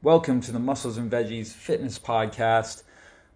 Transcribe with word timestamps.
Welcome 0.00 0.40
to 0.42 0.52
the 0.52 0.60
Muscles 0.60 0.96
and 0.96 1.10
Veggies 1.10 1.48
Fitness 1.48 1.98
Podcast. 1.98 2.84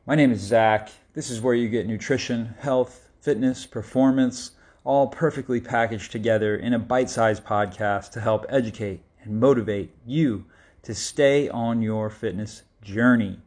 My 0.06 0.14
name 0.14 0.30
is 0.30 0.38
Zach. 0.38 0.90
This 1.12 1.28
is 1.28 1.40
where 1.40 1.56
you 1.56 1.68
get 1.68 1.88
nutrition, 1.88 2.54
health, 2.60 3.08
fitness, 3.20 3.66
performance, 3.66 4.52
all 4.84 5.08
perfectly 5.08 5.60
packaged 5.60 6.12
together 6.12 6.54
in 6.54 6.72
a 6.72 6.78
bite 6.78 7.10
sized 7.10 7.44
podcast 7.44 8.12
to 8.12 8.20
help 8.20 8.46
educate 8.48 9.00
and 9.24 9.40
motivate 9.40 9.92
you 10.06 10.44
to 10.84 10.94
stay 10.94 11.48
on 11.48 11.82
your 11.82 12.08
fitness 12.08 12.62
journey. 12.80 13.40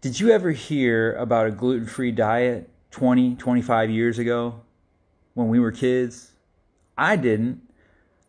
Did 0.00 0.18
you 0.18 0.30
ever 0.30 0.50
hear 0.50 1.14
about 1.14 1.46
a 1.46 1.52
gluten 1.52 1.86
free 1.86 2.10
diet 2.10 2.68
20, 2.90 3.36
25 3.36 3.88
years 3.88 4.18
ago 4.18 4.62
when 5.34 5.46
we 5.46 5.60
were 5.60 5.70
kids? 5.70 6.32
I 6.98 7.14
didn't. 7.14 7.63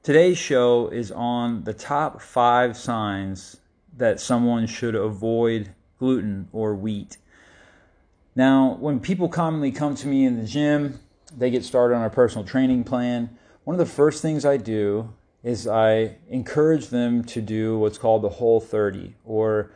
Today's 0.05 0.37
show 0.37 0.89
is 0.89 1.11
on 1.11 1.63
the 1.63 1.73
top 1.73 2.21
five 2.21 2.77
signs 2.77 3.57
that 3.97 4.19
someone 4.19 4.67
should 4.67 4.93
avoid 4.93 5.73
gluten 5.97 6.47
or 6.51 6.75
wheat. 6.75 7.17
Now, 8.35 8.77
when 8.79 8.99
people 8.99 9.29
commonly 9.29 9.71
come 9.71 9.95
to 9.95 10.07
me 10.07 10.23
in 10.23 10.37
the 10.39 10.45
gym, 10.45 10.99
they 11.35 11.49
get 11.49 11.65
started 11.65 11.95
on 11.95 12.03
a 12.03 12.11
personal 12.11 12.45
training 12.45 12.83
plan. 12.83 13.35
One 13.63 13.73
of 13.73 13.79
the 13.79 13.91
first 13.91 14.21
things 14.21 14.45
I 14.45 14.57
do 14.57 15.11
is 15.41 15.65
I 15.65 16.17
encourage 16.29 16.89
them 16.89 17.23
to 17.23 17.41
do 17.41 17.79
what's 17.79 17.97
called 17.97 18.21
the 18.21 18.29
Whole 18.29 18.61
30, 18.61 19.15
or 19.25 19.71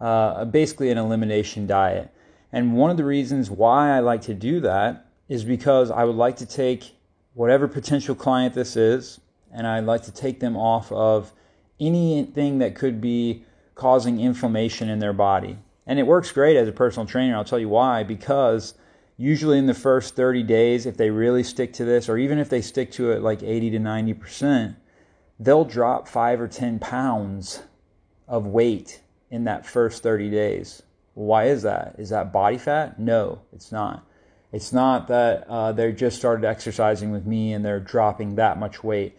uh, 0.00 0.46
basically 0.46 0.92
an 0.92 0.96
elimination 0.96 1.66
diet. 1.66 2.10
And 2.52 2.74
one 2.74 2.90
of 2.90 2.96
the 2.96 3.04
reasons 3.04 3.50
why 3.50 3.94
I 3.94 4.00
like 4.00 4.22
to 4.22 4.32
do 4.32 4.60
that 4.60 5.08
is 5.28 5.44
because 5.44 5.90
I 5.90 6.04
would 6.04 6.16
like 6.16 6.36
to 6.36 6.46
take 6.46 6.92
whatever 7.34 7.68
potential 7.68 8.14
client 8.14 8.54
this 8.54 8.76
is, 8.76 9.20
and 9.54 9.66
I'd 9.66 9.84
like 9.84 10.02
to 10.02 10.12
take 10.12 10.40
them 10.40 10.56
off 10.56 10.90
of 10.92 11.32
anything 11.80 12.58
that 12.58 12.74
could 12.74 13.00
be 13.00 13.44
causing 13.74 14.20
inflammation 14.20 14.88
in 14.88 14.98
their 14.98 15.12
body. 15.12 15.58
And 15.86 15.98
it 15.98 16.06
works 16.06 16.32
great 16.32 16.56
as 16.56 16.68
a 16.68 16.72
personal 16.72 17.06
trainer. 17.06 17.36
I'll 17.36 17.44
tell 17.44 17.58
you 17.58 17.68
why. 17.68 18.02
Because 18.02 18.74
usually 19.16 19.58
in 19.58 19.66
the 19.66 19.74
first 19.74 20.16
30 20.16 20.42
days, 20.42 20.86
if 20.86 20.96
they 20.96 21.10
really 21.10 21.42
stick 21.42 21.72
to 21.74 21.84
this, 21.84 22.08
or 22.08 22.18
even 22.18 22.38
if 22.38 22.48
they 22.48 22.60
stick 22.60 22.90
to 22.92 23.12
it 23.12 23.22
like 23.22 23.42
80 23.42 23.70
to 23.70 23.78
90%, 23.78 24.76
they'll 25.38 25.64
drop 25.64 26.08
five 26.08 26.40
or 26.40 26.48
10 26.48 26.78
pounds 26.78 27.62
of 28.26 28.46
weight 28.46 29.00
in 29.30 29.44
that 29.44 29.66
first 29.66 30.02
30 30.02 30.30
days. 30.30 30.82
Why 31.14 31.44
is 31.44 31.62
that? 31.62 31.96
Is 31.98 32.10
that 32.10 32.32
body 32.32 32.58
fat? 32.58 32.98
No, 32.98 33.40
it's 33.52 33.70
not. 33.70 34.06
It's 34.52 34.72
not 34.72 35.08
that 35.08 35.46
uh, 35.48 35.72
they 35.72 35.92
just 35.92 36.16
started 36.16 36.44
exercising 36.44 37.10
with 37.10 37.26
me 37.26 37.52
and 37.52 37.64
they're 37.64 37.80
dropping 37.80 38.36
that 38.36 38.58
much 38.58 38.82
weight. 38.84 39.16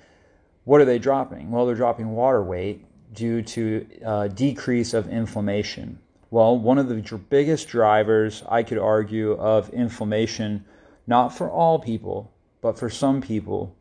What 0.66 0.82
are 0.82 0.86
they 0.86 1.00
dropping? 1.00 1.52
Well, 1.52 1.66
they're 1.66 1.76
dropping 1.76 2.12
water 2.12 2.44
weight 2.44 2.84
due 3.14 3.42
to 3.44 3.88
uh, 4.04 4.28
decrease 4.28 4.94
of 4.94 5.08
inflammation. 5.08 6.00
Well, 6.32 6.58
one 6.58 6.80
of 6.80 6.90
the 6.90 7.18
biggest 7.30 7.68
drivers, 7.68 8.44
I 8.50 8.64
could 8.64 8.80
argue, 8.80 9.34
of 9.34 9.70
inflammation, 9.70 10.66
not 11.08 11.30
for 11.30 11.50
all 11.50 11.80
people, 11.80 12.34
but 12.62 12.78
for 12.78 12.90
some 12.90 13.22
people, 13.22 13.76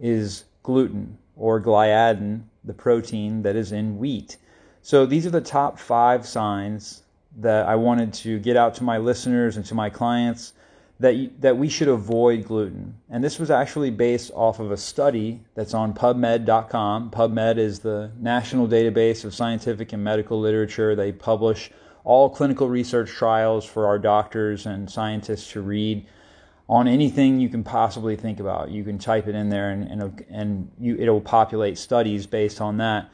is 0.00 0.44
gluten 0.62 1.18
or 1.36 1.60
gliadin, 1.60 2.44
the 2.64 2.72
protein 2.72 3.42
that 3.42 3.54
is 3.54 3.70
in 3.72 3.98
wheat. 3.98 4.38
So 4.82 5.04
these 5.04 5.26
are 5.26 5.30
the 5.30 5.42
top 5.42 5.78
five 5.78 6.26
signs 6.26 7.02
that 7.38 7.66
I 7.66 7.76
wanted 7.76 8.14
to 8.14 8.38
get 8.38 8.56
out 8.56 8.74
to 8.76 8.84
my 8.84 8.96
listeners 8.96 9.56
and 9.56 9.66
to 9.66 9.74
my 9.74 9.90
clients 9.90 10.54
that 11.00 11.40
that 11.40 11.56
we 11.56 11.68
should 11.68 11.88
avoid 11.88 12.44
gluten. 12.44 12.94
And 13.08 13.24
this 13.24 13.38
was 13.38 13.50
actually 13.50 13.90
based 13.90 14.30
off 14.34 14.60
of 14.60 14.70
a 14.70 14.76
study 14.76 15.40
that's 15.54 15.74
on 15.74 15.94
PubMed.com. 15.94 17.10
PubMed 17.10 17.56
is 17.56 17.80
the 17.80 18.12
national 18.18 18.68
database 18.68 19.24
of 19.24 19.34
scientific 19.34 19.92
and 19.92 20.04
medical 20.04 20.38
literature. 20.38 20.94
They 20.94 21.10
publish 21.10 21.70
all 22.04 22.28
clinical 22.28 22.68
research 22.68 23.10
trials 23.10 23.64
for 23.64 23.86
our 23.86 23.98
doctors 23.98 24.66
and 24.66 24.90
scientists 24.90 25.50
to 25.52 25.62
read 25.62 26.06
on 26.68 26.86
anything 26.86 27.40
you 27.40 27.48
can 27.48 27.64
possibly 27.64 28.14
think 28.14 28.38
about. 28.38 28.70
You 28.70 28.84
can 28.84 28.98
type 28.98 29.26
it 29.26 29.34
in 29.34 29.48
there, 29.48 29.70
and 29.70 29.84
and, 29.84 30.24
and 30.28 30.70
you, 30.78 30.96
it'll 30.98 31.22
populate 31.22 31.78
studies 31.78 32.26
based 32.26 32.60
on 32.60 32.76
that. 32.76 33.08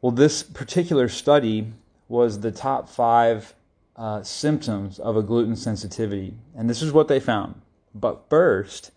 Well, 0.00 0.12
this 0.12 0.42
particular 0.42 1.08
study 1.10 1.72
was 2.08 2.40
the 2.40 2.52
top 2.52 2.88
five 2.88 3.52
uh, 3.98 4.22
symptoms 4.22 5.00
of 5.00 5.16
a 5.16 5.22
gluten 5.22 5.56
sensitivity. 5.56 6.34
And 6.56 6.70
this 6.70 6.82
is 6.82 6.92
what 6.92 7.08
they 7.08 7.18
found. 7.18 7.60
But 7.94 8.30
first, 8.30 8.92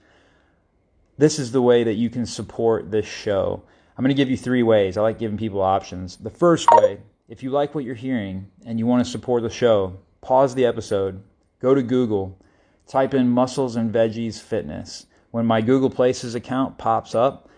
this 1.17 1.39
is 1.39 1.51
the 1.51 1.61
way 1.61 1.83
that 1.83 1.95
you 1.95 2.09
can 2.09 2.25
support 2.25 2.91
this 2.91 3.07
show. 3.07 3.63
I'm 3.97 4.03
going 4.03 4.15
to 4.15 4.21
give 4.21 4.29
you 4.29 4.37
three 4.37 4.63
ways. 4.63 4.97
I 4.97 5.01
like 5.01 5.19
giving 5.19 5.37
people 5.37 5.61
options. 5.61 6.17
The 6.17 6.29
first 6.29 6.69
way, 6.71 6.99
if 7.27 7.41
you 7.41 7.49
like 7.49 7.73
what 7.73 7.83
you're 7.83 7.95
hearing 7.95 8.47
and 8.65 8.77
you 8.77 8.85
want 8.85 9.03
to 9.03 9.11
support 9.11 9.41
the 9.41 9.49
show, 9.49 9.97
pause 10.21 10.53
the 10.53 10.65
episode, 10.65 11.23
go 11.59 11.73
to 11.73 11.81
Google, 11.81 12.37
type 12.87 13.13
in 13.15 13.27
muscles 13.27 13.75
and 13.75 13.91
veggies 13.91 14.39
fitness. 14.39 15.07
When 15.31 15.45
my 15.45 15.61
Google 15.61 15.89
Places 15.89 16.35
account 16.35 16.77
pops 16.77 17.15
up, 17.15 17.49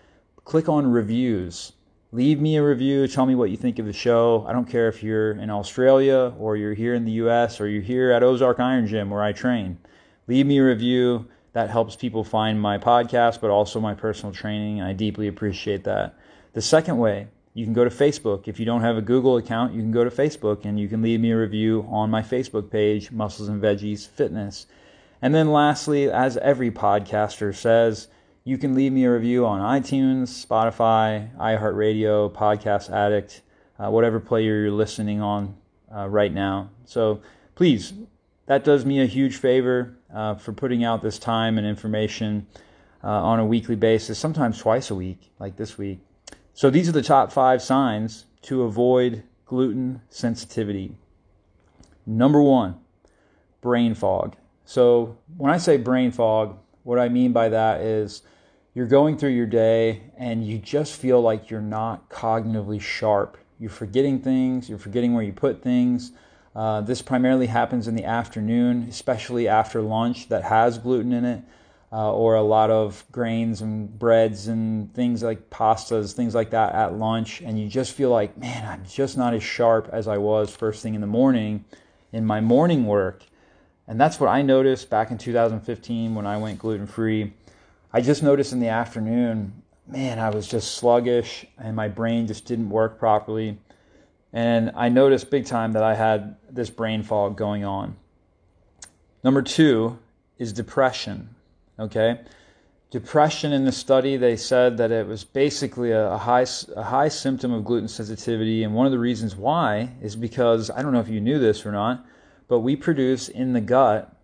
click 0.44 0.68
on 0.68 0.90
reviews 0.90 1.72
leave 2.14 2.40
me 2.40 2.56
a 2.56 2.62
review. 2.62 3.08
Tell 3.08 3.26
me 3.26 3.34
what 3.34 3.50
you 3.50 3.56
think 3.56 3.80
of 3.80 3.86
the 3.86 3.92
show. 3.92 4.44
I 4.46 4.52
don't 4.52 4.68
care 4.68 4.86
if 4.86 5.02
you're 5.02 5.32
in 5.32 5.50
Australia 5.50 6.32
or 6.38 6.56
you're 6.56 6.72
here 6.72 6.94
in 6.94 7.04
the 7.04 7.10
US 7.24 7.60
or 7.60 7.66
you're 7.66 7.82
here 7.82 8.12
at 8.12 8.22
Ozark 8.22 8.60
Iron 8.60 8.86
Gym 8.86 9.10
where 9.10 9.22
I 9.22 9.32
train. 9.32 9.78
Leave 10.28 10.46
me 10.46 10.58
a 10.58 10.64
review. 10.64 11.26
That 11.54 11.70
helps 11.70 11.96
people 11.96 12.22
find 12.22 12.60
my 12.60 12.78
podcast, 12.78 13.40
but 13.40 13.50
also 13.50 13.80
my 13.80 13.94
personal 13.94 14.32
training. 14.32 14.80
I 14.80 14.92
deeply 14.92 15.26
appreciate 15.26 15.82
that. 15.84 16.16
The 16.52 16.62
second 16.62 16.98
way, 16.98 17.26
you 17.52 17.64
can 17.64 17.74
go 17.74 17.82
to 17.82 17.90
Facebook. 17.90 18.46
If 18.46 18.60
you 18.60 18.66
don't 18.66 18.82
have 18.82 18.96
a 18.96 19.02
Google 19.02 19.36
account, 19.36 19.74
you 19.74 19.80
can 19.80 19.90
go 19.90 20.04
to 20.04 20.10
Facebook 20.10 20.64
and 20.64 20.78
you 20.78 20.88
can 20.88 21.02
leave 21.02 21.20
me 21.20 21.32
a 21.32 21.36
review 21.36 21.84
on 21.88 22.10
my 22.10 22.22
Facebook 22.22 22.70
page, 22.70 23.10
Muscles 23.10 23.48
and 23.48 23.60
Veggies 23.60 24.06
Fitness. 24.06 24.66
And 25.20 25.34
then 25.34 25.50
lastly, 25.50 26.08
as 26.08 26.36
every 26.36 26.70
podcaster 26.70 27.52
says, 27.52 28.06
you 28.46 28.58
can 28.58 28.74
leave 28.74 28.92
me 28.92 29.04
a 29.04 29.12
review 29.12 29.46
on 29.46 29.60
iTunes, 29.60 30.44
Spotify, 30.46 31.34
iHeartRadio, 31.38 32.30
Podcast 32.30 32.90
Addict, 32.90 33.40
uh, 33.78 33.90
whatever 33.90 34.20
player 34.20 34.60
you're 34.60 34.70
listening 34.70 35.22
on 35.22 35.56
uh, 35.94 36.06
right 36.08 36.32
now. 36.32 36.68
So 36.84 37.22
please, 37.54 37.94
that 38.44 38.62
does 38.62 38.84
me 38.84 39.00
a 39.00 39.06
huge 39.06 39.36
favor 39.36 39.96
uh, 40.14 40.34
for 40.34 40.52
putting 40.52 40.84
out 40.84 41.00
this 41.00 41.18
time 41.18 41.56
and 41.56 41.66
information 41.66 42.46
uh, 43.02 43.08
on 43.08 43.40
a 43.40 43.46
weekly 43.46 43.76
basis, 43.76 44.18
sometimes 44.18 44.58
twice 44.58 44.90
a 44.90 44.94
week, 44.94 45.32
like 45.38 45.56
this 45.56 45.78
week. 45.78 46.00
So 46.52 46.68
these 46.68 46.86
are 46.86 46.92
the 46.92 47.02
top 47.02 47.32
five 47.32 47.62
signs 47.62 48.26
to 48.42 48.64
avoid 48.64 49.22
gluten 49.46 50.02
sensitivity. 50.10 50.94
Number 52.04 52.42
one, 52.42 52.76
brain 53.62 53.94
fog. 53.94 54.36
So 54.66 55.16
when 55.38 55.50
I 55.50 55.56
say 55.56 55.78
brain 55.78 56.10
fog, 56.10 56.58
what 56.82 56.98
I 56.98 57.08
mean 57.08 57.32
by 57.32 57.48
that 57.48 57.80
is 57.80 58.22
you're 58.74 58.86
going 58.86 59.16
through 59.16 59.30
your 59.30 59.46
day 59.46 60.02
and 60.16 60.44
you 60.44 60.58
just 60.58 60.96
feel 60.96 61.20
like 61.20 61.48
you're 61.48 61.60
not 61.60 62.08
cognitively 62.10 62.80
sharp. 62.80 63.38
You're 63.58 63.70
forgetting 63.70 64.20
things, 64.20 64.68
you're 64.68 64.78
forgetting 64.78 65.14
where 65.14 65.22
you 65.22 65.32
put 65.32 65.62
things. 65.62 66.10
Uh, 66.56 66.80
this 66.80 67.00
primarily 67.00 67.46
happens 67.46 67.86
in 67.86 67.94
the 67.94 68.04
afternoon, 68.04 68.86
especially 68.88 69.46
after 69.48 69.80
lunch 69.80 70.28
that 70.28 70.42
has 70.42 70.78
gluten 70.78 71.12
in 71.12 71.24
it, 71.24 71.42
uh, 71.92 72.12
or 72.12 72.34
a 72.34 72.42
lot 72.42 72.70
of 72.70 73.04
grains 73.12 73.60
and 73.62 73.96
breads 73.96 74.48
and 74.48 74.92
things 74.92 75.22
like 75.22 75.50
pastas, 75.50 76.12
things 76.12 76.34
like 76.34 76.50
that 76.50 76.74
at 76.74 76.94
lunch. 76.94 77.42
And 77.42 77.60
you 77.60 77.68
just 77.68 77.92
feel 77.92 78.10
like, 78.10 78.36
man, 78.36 78.66
I'm 78.66 78.84
just 78.84 79.16
not 79.16 79.34
as 79.34 79.42
sharp 79.42 79.88
as 79.92 80.08
I 80.08 80.18
was 80.18 80.54
first 80.54 80.82
thing 80.82 80.94
in 80.94 81.00
the 81.00 81.06
morning 81.06 81.64
in 82.12 82.24
my 82.24 82.40
morning 82.40 82.86
work. 82.86 83.24
And 83.86 84.00
that's 84.00 84.18
what 84.18 84.28
I 84.28 84.42
noticed 84.42 84.90
back 84.90 85.12
in 85.12 85.18
2015 85.18 86.14
when 86.14 86.26
I 86.26 86.38
went 86.38 86.58
gluten 86.58 86.86
free 86.86 87.34
I 87.94 88.00
just 88.00 88.24
noticed 88.24 88.52
in 88.52 88.58
the 88.58 88.70
afternoon, 88.70 89.62
man, 89.86 90.18
I 90.18 90.30
was 90.30 90.48
just 90.48 90.74
sluggish 90.74 91.46
and 91.56 91.76
my 91.76 91.86
brain 91.86 92.26
just 92.26 92.44
didn't 92.44 92.68
work 92.68 92.98
properly. 92.98 93.56
And 94.32 94.72
I 94.74 94.88
noticed 94.88 95.30
big 95.30 95.46
time 95.46 95.70
that 95.74 95.84
I 95.84 95.94
had 95.94 96.34
this 96.50 96.70
brain 96.70 97.04
fog 97.04 97.36
going 97.36 97.64
on. 97.64 97.96
Number 99.22 99.42
two 99.42 99.96
is 100.38 100.52
depression. 100.52 101.36
Okay. 101.78 102.18
Depression 102.90 103.52
in 103.52 103.64
the 103.64 103.70
study, 103.70 104.16
they 104.16 104.34
said 104.34 104.76
that 104.78 104.90
it 104.90 105.06
was 105.06 105.22
basically 105.22 105.92
a, 105.92 106.14
a, 106.14 106.18
high, 106.18 106.46
a 106.74 106.82
high 106.82 107.08
symptom 107.08 107.52
of 107.52 107.64
gluten 107.64 107.86
sensitivity. 107.86 108.64
And 108.64 108.74
one 108.74 108.86
of 108.86 108.92
the 108.92 108.98
reasons 108.98 109.36
why 109.36 109.90
is 110.02 110.16
because 110.16 110.68
I 110.68 110.82
don't 110.82 110.92
know 110.92 110.98
if 110.98 111.08
you 111.08 111.20
knew 111.20 111.38
this 111.38 111.64
or 111.64 111.70
not, 111.70 112.04
but 112.48 112.58
we 112.58 112.74
produce 112.74 113.28
in 113.28 113.52
the 113.52 113.60
gut 113.60 114.16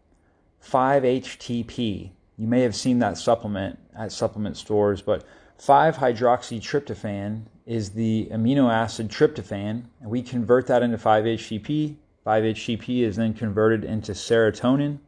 5-HTP. 0.60 2.10
You 2.40 2.46
may 2.46 2.62
have 2.62 2.74
seen 2.74 3.00
that 3.00 3.18
supplement 3.18 3.78
at 3.94 4.12
supplement 4.12 4.56
stores, 4.56 5.02
but 5.02 5.26
5-hydroxytryptophan 5.58 7.42
is 7.66 7.90
the 7.90 8.30
amino 8.32 8.72
acid 8.72 9.10
tryptophan, 9.10 9.84
and 10.00 10.10
we 10.10 10.22
convert 10.22 10.66
that 10.68 10.82
into 10.82 10.96
5-HTP. 10.96 11.96
5-HTP 12.26 13.02
is 13.02 13.16
then 13.16 13.34
converted 13.34 13.84
into 13.84 14.12
serotonin, 14.12 15.00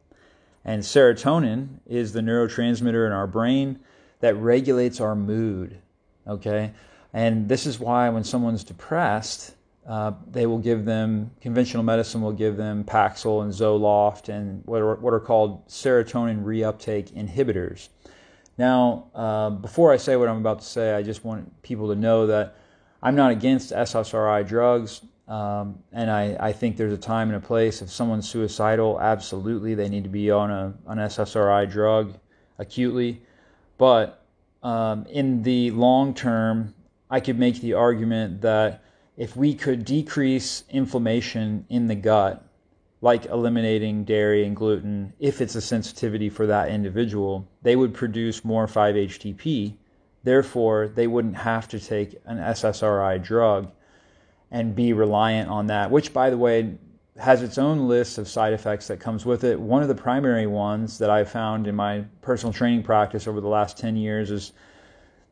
and 0.63 0.83
serotonin 0.83 1.79
is 1.87 2.13
the 2.13 2.21
neurotransmitter 2.21 3.07
in 3.07 3.11
our 3.11 3.25
brain 3.25 3.79
that 4.19 4.35
regulates 4.35 5.01
our 5.01 5.15
mood. 5.15 5.79
Okay? 6.27 6.71
And 7.13 7.49
this 7.49 7.65
is 7.65 7.79
why 7.79 8.09
when 8.09 8.23
someone's 8.23 8.63
depressed, 8.63 9.55
uh, 9.87 10.13
they 10.31 10.45
will 10.45 10.59
give 10.59 10.85
them 10.85 11.31
conventional 11.41 11.83
medicine 11.83 12.21
will 12.21 12.31
give 12.31 12.55
them 12.55 12.83
Paxil 12.83 13.43
and 13.43 13.51
Zoloft 13.51 14.29
and 14.29 14.63
what 14.65 14.81
are, 14.81 14.95
what 14.95 15.13
are 15.13 15.19
called 15.19 15.67
serotonin 15.67 16.43
reuptake 16.43 17.11
inhibitors. 17.11 17.89
Now, 18.57 19.07
uh, 19.15 19.49
before 19.49 19.91
I 19.91 19.97
say 19.97 20.15
what 20.15 20.29
I'm 20.29 20.37
about 20.37 20.59
to 20.59 20.65
say, 20.65 20.93
I 20.93 21.01
just 21.01 21.25
want 21.25 21.61
people 21.63 21.89
to 21.89 21.95
know 21.95 22.27
that 22.27 22.55
I'm 23.01 23.15
not 23.15 23.31
against 23.31 23.73
SSRI 23.73 24.47
drugs, 24.47 25.01
um, 25.27 25.79
and 25.91 26.09
I, 26.09 26.37
I 26.39 26.51
think 26.53 26.77
there's 26.77 26.93
a 26.93 26.97
time 26.97 27.29
and 27.29 27.43
a 27.43 27.45
place. 27.45 27.81
If 27.81 27.89
someone's 27.89 28.29
suicidal, 28.29 29.01
absolutely 29.01 29.75
they 29.75 29.89
need 29.89 30.03
to 30.03 30.09
be 30.09 30.31
on 30.31 30.51
a 30.51 30.73
an 30.87 30.99
SSRI 30.99 31.69
drug 31.69 32.13
acutely, 32.57 33.21
but 33.77 34.23
um, 34.61 35.05
in 35.07 35.43
the 35.43 35.71
long 35.71 36.13
term, 36.13 36.73
I 37.09 37.19
could 37.19 37.37
make 37.37 37.59
the 37.59 37.73
argument 37.73 38.41
that 38.41 38.82
if 39.17 39.35
we 39.35 39.53
could 39.53 39.85
decrease 39.85 40.63
inflammation 40.69 41.65
in 41.69 41.87
the 41.87 41.95
gut, 41.95 42.43
like 43.01 43.25
eliminating 43.25 44.05
dairy 44.05 44.45
and 44.45 44.55
gluten, 44.55 45.13
if 45.19 45.41
it's 45.41 45.55
a 45.55 45.61
sensitivity 45.61 46.29
for 46.29 46.47
that 46.47 46.69
individual, 46.69 47.47
they 47.61 47.75
would 47.75 47.93
produce 47.93 48.45
more 48.45 48.65
5-HTP. 48.65 49.75
Therefore, 50.23 50.87
they 50.87 51.07
wouldn't 51.07 51.35
have 51.35 51.67
to 51.69 51.79
take 51.79 52.15
an 52.25 52.37
SSRI 52.37 53.21
drug 53.21 53.71
and 54.51 54.75
be 54.75 54.93
reliant 54.93 55.49
on 55.49 55.67
that, 55.67 55.91
which, 55.91 56.13
by 56.13 56.29
the 56.29 56.37
way, 56.37 56.77
has 57.19 57.43
its 57.43 57.57
own 57.57 57.87
list 57.87 58.17
of 58.17 58.27
side 58.27 58.53
effects 58.53 58.87
that 58.87 58.99
comes 58.99 59.25
with 59.25 59.43
it. 59.43 59.59
One 59.59 59.81
of 59.81 59.89
the 59.89 59.95
primary 59.95 60.47
ones 60.47 60.97
that 60.97 61.09
I've 61.09 61.29
found 61.29 61.67
in 61.67 61.75
my 61.75 62.05
personal 62.21 62.53
training 62.53 62.83
practice 62.83 63.27
over 63.27 63.41
the 63.41 63.47
last 63.47 63.77
10 63.77 63.95
years 63.95 64.31
is 64.31 64.53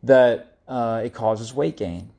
that 0.04 0.57
uh, 0.68 1.01
it 1.04 1.13
causes 1.13 1.54
weight 1.54 1.78
gain. 1.78 2.10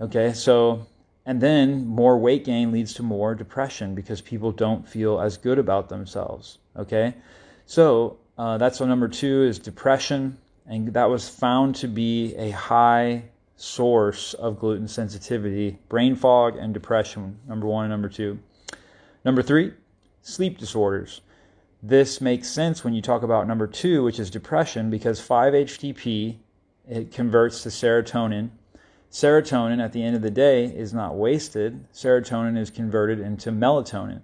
Okay, 0.00 0.32
so 0.32 0.86
and 1.26 1.40
then 1.40 1.86
more 1.86 2.18
weight 2.18 2.44
gain 2.44 2.70
leads 2.70 2.94
to 2.94 3.02
more 3.02 3.34
depression 3.34 3.94
because 3.94 4.20
people 4.20 4.52
don't 4.52 4.88
feel 4.88 5.20
as 5.20 5.36
good 5.36 5.58
about 5.58 5.88
themselves. 5.88 6.58
Okay, 6.76 7.14
so 7.66 8.18
uh, 8.36 8.58
that's 8.58 8.80
number 8.80 9.08
two 9.08 9.42
is 9.42 9.58
depression, 9.58 10.38
and 10.66 10.92
that 10.94 11.08
was 11.08 11.28
found 11.28 11.76
to 11.76 11.88
be 11.88 12.34
a 12.36 12.50
high 12.50 13.24
source 13.56 14.34
of 14.34 14.58
gluten 14.58 14.88
sensitivity, 14.88 15.78
brain 15.88 16.16
fog, 16.16 16.56
and 16.56 16.74
depression. 16.74 17.38
Number 17.46 17.66
one 17.66 17.84
and 17.84 17.90
number 17.90 18.08
two. 18.08 18.38
Number 19.24 19.42
three, 19.42 19.72
sleep 20.22 20.58
disorders. 20.58 21.20
This 21.82 22.20
makes 22.20 22.48
sense 22.48 22.82
when 22.82 22.94
you 22.94 23.02
talk 23.02 23.22
about 23.22 23.46
number 23.46 23.66
two, 23.66 24.02
which 24.02 24.18
is 24.18 24.30
depression, 24.30 24.90
because 24.90 25.20
5-HTP 25.20 26.38
it 26.88 27.12
converts 27.12 27.62
to 27.62 27.68
serotonin 27.70 28.50
Serotonin, 29.14 29.80
at 29.80 29.92
the 29.92 30.02
end 30.02 30.16
of 30.16 30.22
the 30.22 30.30
day, 30.30 30.64
is 30.64 30.92
not 30.92 31.14
wasted. 31.14 31.86
Serotonin 31.92 32.58
is 32.58 32.68
converted 32.68 33.20
into 33.20 33.52
melatonin. 33.52 34.22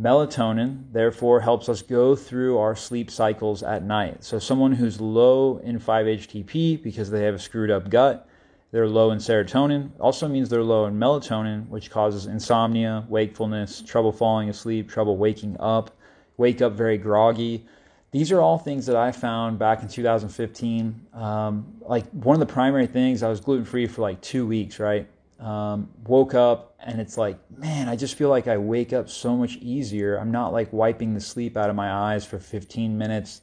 Melatonin, 0.00 0.84
therefore, 0.92 1.40
helps 1.40 1.68
us 1.68 1.82
go 1.82 2.14
through 2.14 2.56
our 2.56 2.76
sleep 2.76 3.10
cycles 3.10 3.64
at 3.64 3.82
night. 3.82 4.22
So, 4.22 4.38
someone 4.38 4.70
who's 4.70 5.00
low 5.00 5.58
in 5.64 5.80
5-HTP 5.80 6.80
because 6.80 7.10
they 7.10 7.24
have 7.24 7.34
a 7.34 7.38
screwed 7.40 7.72
up 7.72 7.90
gut, 7.90 8.28
they're 8.70 8.86
low 8.86 9.10
in 9.10 9.18
serotonin, 9.18 9.90
also 9.98 10.28
means 10.28 10.48
they're 10.48 10.62
low 10.62 10.86
in 10.86 10.94
melatonin, 10.94 11.68
which 11.68 11.90
causes 11.90 12.26
insomnia, 12.26 13.04
wakefulness, 13.08 13.82
trouble 13.82 14.12
falling 14.12 14.48
asleep, 14.48 14.88
trouble 14.88 15.16
waking 15.16 15.56
up, 15.58 15.90
wake 16.36 16.62
up 16.62 16.74
very 16.74 16.96
groggy 16.96 17.66
these 18.12 18.30
are 18.30 18.40
all 18.40 18.58
things 18.58 18.86
that 18.86 18.96
I 18.96 19.10
found 19.10 19.58
back 19.58 19.82
in 19.82 19.88
2015. 19.88 21.06
Um, 21.14 21.74
like 21.80 22.08
one 22.10 22.34
of 22.34 22.40
the 22.40 22.52
primary 22.52 22.86
things, 22.86 23.22
I 23.22 23.28
was 23.28 23.40
gluten 23.40 23.64
free 23.64 23.86
for 23.86 24.02
like 24.02 24.20
two 24.20 24.46
weeks, 24.46 24.78
right? 24.78 25.08
Um, 25.40 25.88
woke 26.04 26.34
up 26.34 26.76
and 26.78 27.00
it's 27.00 27.16
like, 27.16 27.38
man, 27.56 27.88
I 27.88 27.96
just 27.96 28.16
feel 28.16 28.28
like 28.28 28.46
I 28.48 28.58
wake 28.58 28.92
up 28.92 29.08
so 29.08 29.34
much 29.34 29.56
easier. 29.56 30.18
I'm 30.18 30.30
not 30.30 30.52
like 30.52 30.70
wiping 30.74 31.14
the 31.14 31.20
sleep 31.20 31.56
out 31.56 31.70
of 31.70 31.74
my 31.74 31.90
eyes 31.90 32.24
for 32.26 32.38
15 32.38 32.96
minutes 32.96 33.40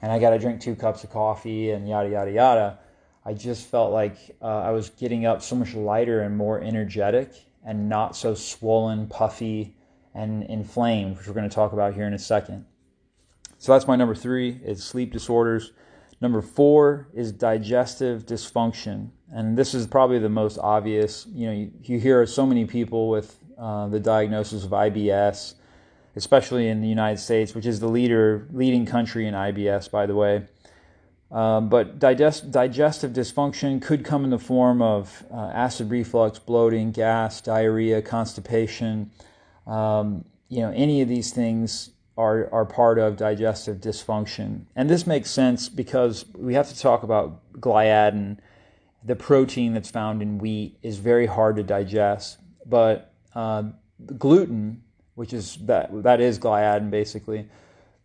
and 0.00 0.12
I 0.12 0.20
got 0.20 0.30
to 0.30 0.38
drink 0.38 0.60
two 0.60 0.76
cups 0.76 1.02
of 1.02 1.10
coffee 1.10 1.72
and 1.72 1.88
yada, 1.88 2.08
yada, 2.08 2.30
yada. 2.30 2.78
I 3.24 3.34
just 3.34 3.66
felt 3.66 3.92
like 3.92 4.16
uh, 4.40 4.60
I 4.60 4.70
was 4.70 4.90
getting 4.90 5.26
up 5.26 5.42
so 5.42 5.56
much 5.56 5.74
lighter 5.74 6.20
and 6.20 6.36
more 6.36 6.60
energetic 6.60 7.32
and 7.66 7.88
not 7.88 8.14
so 8.14 8.34
swollen, 8.34 9.08
puffy, 9.08 9.74
and 10.14 10.44
inflamed, 10.44 11.16
which 11.16 11.26
we're 11.26 11.34
going 11.34 11.48
to 11.48 11.54
talk 11.54 11.72
about 11.72 11.94
here 11.94 12.06
in 12.06 12.14
a 12.14 12.18
second. 12.18 12.66
So 13.64 13.72
that's 13.72 13.88
my 13.88 13.96
number 13.96 14.14
three 14.14 14.60
is 14.62 14.84
sleep 14.84 15.10
disorders. 15.10 15.72
Number 16.20 16.42
four 16.42 17.08
is 17.14 17.32
digestive 17.32 18.26
dysfunction. 18.26 19.08
And 19.32 19.56
this 19.56 19.72
is 19.72 19.86
probably 19.86 20.18
the 20.18 20.28
most 20.28 20.58
obvious. 20.58 21.26
You 21.32 21.46
know, 21.46 21.52
you, 21.54 21.72
you 21.82 21.98
hear 21.98 22.26
so 22.26 22.44
many 22.44 22.66
people 22.66 23.08
with 23.08 23.38
uh, 23.56 23.88
the 23.88 23.98
diagnosis 23.98 24.64
of 24.66 24.70
IBS, 24.72 25.54
especially 26.14 26.68
in 26.68 26.82
the 26.82 26.88
United 26.88 27.16
States, 27.16 27.54
which 27.54 27.64
is 27.64 27.80
the 27.80 27.88
leader, 27.88 28.46
leading 28.52 28.84
country 28.84 29.26
in 29.26 29.32
IBS, 29.32 29.90
by 29.90 30.04
the 30.04 30.14
way. 30.14 30.42
Um, 31.32 31.70
but 31.70 31.98
digest, 31.98 32.50
digestive 32.50 33.14
dysfunction 33.14 33.80
could 33.80 34.04
come 34.04 34.24
in 34.24 34.30
the 34.30 34.38
form 34.38 34.82
of 34.82 35.24
uh, 35.32 35.36
acid 35.54 35.90
reflux, 35.90 36.38
bloating, 36.38 36.92
gas, 36.92 37.40
diarrhea, 37.40 38.02
constipation. 38.02 39.10
Um, 39.66 40.26
you 40.50 40.60
know, 40.60 40.70
any 40.72 41.00
of 41.00 41.08
these 41.08 41.32
things 41.32 41.92
are, 42.16 42.48
are 42.52 42.64
part 42.64 42.98
of 42.98 43.16
digestive 43.16 43.78
dysfunction. 43.78 44.66
And 44.76 44.88
this 44.88 45.06
makes 45.06 45.30
sense 45.30 45.68
because 45.68 46.24
we 46.36 46.54
have 46.54 46.68
to 46.68 46.78
talk 46.78 47.02
about 47.02 47.40
gliadin. 47.60 48.38
The 49.04 49.16
protein 49.16 49.74
that's 49.74 49.90
found 49.90 50.22
in 50.22 50.38
wheat 50.38 50.78
is 50.82 50.98
very 50.98 51.26
hard 51.26 51.56
to 51.56 51.62
digest, 51.62 52.38
but 52.64 53.12
uh, 53.34 53.64
gluten, 54.18 54.82
which 55.14 55.32
is 55.32 55.56
that 55.62 55.90
that 56.04 56.20
is 56.20 56.38
gliadin 56.38 56.90
basically, 56.90 57.48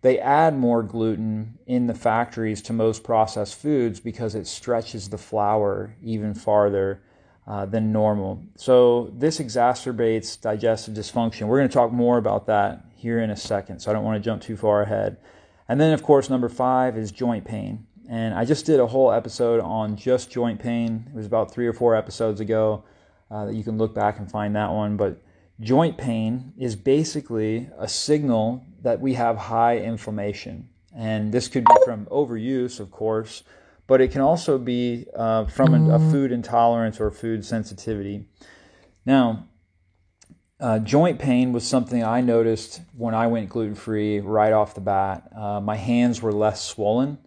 they 0.01 0.17
add 0.19 0.57
more 0.57 0.81
gluten 0.81 1.59
in 1.67 1.87
the 1.87 1.93
factories 1.93 2.61
to 2.63 2.73
most 2.73 3.03
processed 3.03 3.55
foods 3.55 3.99
because 3.99 4.33
it 4.33 4.47
stretches 4.47 5.09
the 5.09 5.17
flour 5.17 5.95
even 6.01 6.33
farther 6.33 7.01
uh, 7.45 7.65
than 7.65 7.91
normal. 7.91 8.41
So 8.55 9.11
this 9.15 9.39
exacerbates 9.39 10.39
digestive 10.39 10.93
dysfunction. 10.93 11.47
We're 11.47 11.57
going 11.57 11.69
to 11.69 11.73
talk 11.73 11.91
more 11.91 12.17
about 12.17 12.47
that 12.47 12.88
here 12.99 13.19
in 13.19 13.29
a 13.29 13.35
second, 13.35 13.79
so 13.79 13.89
I 13.89 13.93
don't 13.93 14.03
want 14.03 14.21
to 14.21 14.25
jump 14.27 14.41
too 14.41 14.57
far 14.57 14.81
ahead. 14.81 15.17
And 15.69 15.79
then, 15.79 15.93
of 15.93 16.03
course, 16.03 16.29
number 16.29 16.49
five 16.49 16.97
is 16.97 17.11
joint 17.11 17.45
pain. 17.45 17.85
And 18.09 18.33
I 18.33 18.43
just 18.43 18.65
did 18.65 18.79
a 18.79 18.87
whole 18.87 19.11
episode 19.11 19.61
on 19.61 19.95
just 19.95 20.31
joint 20.31 20.59
pain. 20.59 21.05
It 21.07 21.15
was 21.15 21.25
about 21.25 21.53
three 21.53 21.67
or 21.67 21.73
four 21.73 21.95
episodes 21.95 22.39
ago 22.39 22.83
uh, 23.31 23.45
that 23.45 23.53
you 23.53 23.63
can 23.63 23.77
look 23.77 23.93
back 23.93 24.17
and 24.19 24.29
find 24.29 24.55
that 24.55 24.71
one. 24.71 24.97
But 24.97 25.21
joint 25.61 25.97
pain 25.97 26.53
is 26.57 26.75
basically 26.75 27.69
a 27.77 27.87
signal 27.87 28.65
that 28.81 28.99
we 28.99 29.13
have 29.13 29.37
high 29.37 29.77
inflammation. 29.77 30.67
And 30.95 31.31
this 31.31 31.47
could 31.47 31.65
be 31.65 31.75
from 31.85 32.07
overuse, 32.07 32.79
of 32.79 32.89
course, 32.89 33.43
but 33.85 34.01
it 34.01 34.11
can 34.11 34.21
also 34.21 34.57
be 34.57 35.05
uh, 35.15 35.45
from 35.45 35.73
a, 35.73 35.95
a 35.95 35.99
food 36.11 36.31
intolerance 36.31 36.99
or 36.99 37.11
food 37.11 37.45
sensitivity. 37.45 38.25
Now, 39.05 39.48
uh, 40.59 40.79
joint 40.79 41.19
pain 41.19 41.53
was 41.53 41.65
something 41.65 42.03
I 42.03 42.21
noticed 42.21 42.81
when 42.97 43.13
I 43.15 43.27
went 43.27 43.49
gluten 43.49 43.75
free 43.75 44.19
right 44.19 44.51
off 44.51 44.75
the 44.75 44.81
bat. 44.81 45.29
Uh, 45.35 45.61
my 45.61 45.75
hands 45.75 46.21
were 46.21 46.33
less 46.33 46.63
swollen. 46.63 47.17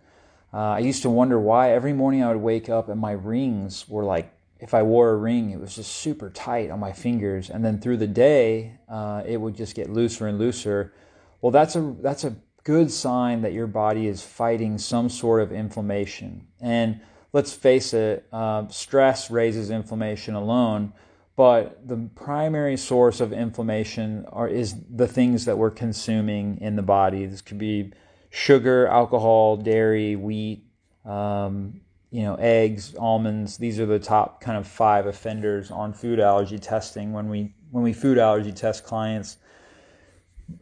Uh, 0.52 0.72
I 0.72 0.78
used 0.80 1.02
to 1.02 1.10
wonder 1.10 1.40
why 1.40 1.72
every 1.72 1.94
morning 1.94 2.22
I 2.22 2.28
would 2.28 2.42
wake 2.42 2.68
up 2.68 2.90
and 2.90 3.00
my 3.00 3.12
rings 3.12 3.88
were 3.88 4.04
like, 4.04 4.32
if 4.60 4.74
I 4.74 4.82
wore 4.82 5.10
a 5.10 5.16
ring, 5.16 5.50
it 5.50 5.58
was 5.58 5.74
just 5.74 5.92
super 5.92 6.30
tight 6.30 6.70
on 6.70 6.78
my 6.78 6.92
fingers. 6.92 7.48
And 7.48 7.64
then 7.64 7.80
through 7.80 7.96
the 7.96 8.06
day, 8.06 8.78
uh, 8.88 9.22
it 9.26 9.38
would 9.38 9.56
just 9.56 9.74
get 9.74 9.90
looser 9.90 10.26
and 10.26 10.38
looser. 10.38 10.92
Well, 11.40 11.50
that's 11.50 11.74
a, 11.74 11.96
that's 12.00 12.24
a 12.24 12.36
good 12.64 12.90
sign 12.90 13.42
that 13.42 13.54
your 13.54 13.66
body 13.66 14.06
is 14.06 14.22
fighting 14.22 14.78
some 14.78 15.08
sort 15.08 15.40
of 15.40 15.52
inflammation. 15.52 16.46
And 16.60 17.00
let's 17.32 17.52
face 17.52 17.94
it, 17.94 18.28
uh, 18.30 18.68
stress 18.68 19.30
raises 19.30 19.70
inflammation 19.70 20.34
alone 20.34 20.92
but 21.36 21.86
the 21.86 22.08
primary 22.14 22.76
source 22.76 23.20
of 23.20 23.32
inflammation 23.32 24.26
are, 24.30 24.48
is 24.48 24.74
the 24.90 25.08
things 25.08 25.46
that 25.46 25.56
we're 25.56 25.70
consuming 25.70 26.58
in 26.60 26.76
the 26.76 26.82
body. 26.82 27.24
This 27.26 27.40
could 27.40 27.58
be 27.58 27.92
sugar, 28.30 28.86
alcohol, 28.86 29.56
dairy, 29.56 30.14
wheat, 30.14 30.64
um, 31.04 31.80
you 32.10 32.22
know, 32.22 32.34
eggs, 32.34 32.94
almonds. 32.96 33.56
These 33.56 33.80
are 33.80 33.86
the 33.86 33.98
top 33.98 34.42
kind 34.42 34.58
of 34.58 34.66
five 34.66 35.06
offenders 35.06 35.70
on 35.70 35.94
food 35.94 36.20
allergy 36.20 36.58
testing 36.58 37.12
when 37.12 37.28
we 37.28 37.54
when 37.70 37.82
we 37.82 37.94
food 37.94 38.18
allergy 38.18 38.52
test 38.52 38.84
clients. 38.84 39.38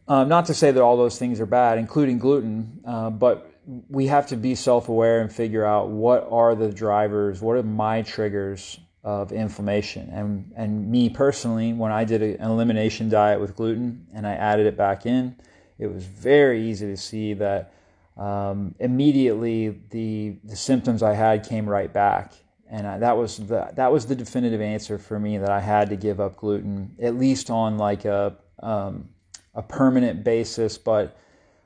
Um, 0.07 0.29
not 0.29 0.47
to 0.47 0.55
say 0.55 0.71
that 0.71 0.81
all 0.81 0.97
those 0.97 1.19
things 1.19 1.41
are 1.41 1.47
bad, 1.47 1.79
including 1.79 2.19
gluten, 2.19 2.81
uh, 2.87 3.11
but 3.11 3.51
we 3.89 4.07
have 4.07 4.29
to 4.29 4.37
be 4.37 4.55
self-aware 4.55 5.21
and 5.21 5.33
figure 5.33 5.65
out 5.65 5.89
what 5.89 6.29
are 6.31 6.55
the 6.55 6.71
drivers, 6.71 7.41
what 7.41 7.57
are 7.57 7.65
my 7.65 8.03
triggers 8.03 8.79
of 9.03 9.33
inflammation. 9.33 10.11
And 10.11 10.53
and 10.57 10.91
me 10.91 11.09
personally, 11.09 11.73
when 11.73 11.93
I 11.93 12.05
did 12.05 12.23
an 12.23 12.41
elimination 12.43 13.09
diet 13.09 13.41
with 13.41 13.57
gluten 13.57 14.07
and 14.15 14.27
I 14.27 14.33
added 14.35 14.67
it 14.67 14.77
back 14.77 15.07
in, 15.07 15.37
it 15.79 15.87
was 15.87 16.05
very 16.05 16.69
easy 16.69 16.87
to 16.87 16.97
see 16.97 17.35
that 17.35 17.73
um, 18.17 18.75
immediately 18.79 19.81
the 19.91 20.37
the 20.45 20.57
symptoms 20.57 21.03
I 21.03 21.15
had 21.15 21.47
came 21.49 21.69
right 21.69 21.93
back. 21.93 22.35
and 22.71 22.87
I, 22.87 22.99
that 22.99 23.17
was 23.17 23.37
the 23.39 23.71
that 23.75 23.93
was 23.93 24.07
the 24.07 24.15
definitive 24.15 24.61
answer 24.61 24.99
for 24.99 25.19
me 25.19 25.39
that 25.39 25.51
I 25.51 25.61
had 25.61 25.91
to 25.91 25.97
give 25.97 26.21
up 26.21 26.37
gluten 26.37 26.95
at 27.01 27.17
least 27.17 27.51
on 27.51 27.79
like 27.79 28.05
a 28.05 28.37
um, 28.63 29.09
a 29.55 29.63
permanent 29.63 30.23
basis, 30.23 30.79
but 30.79 31.17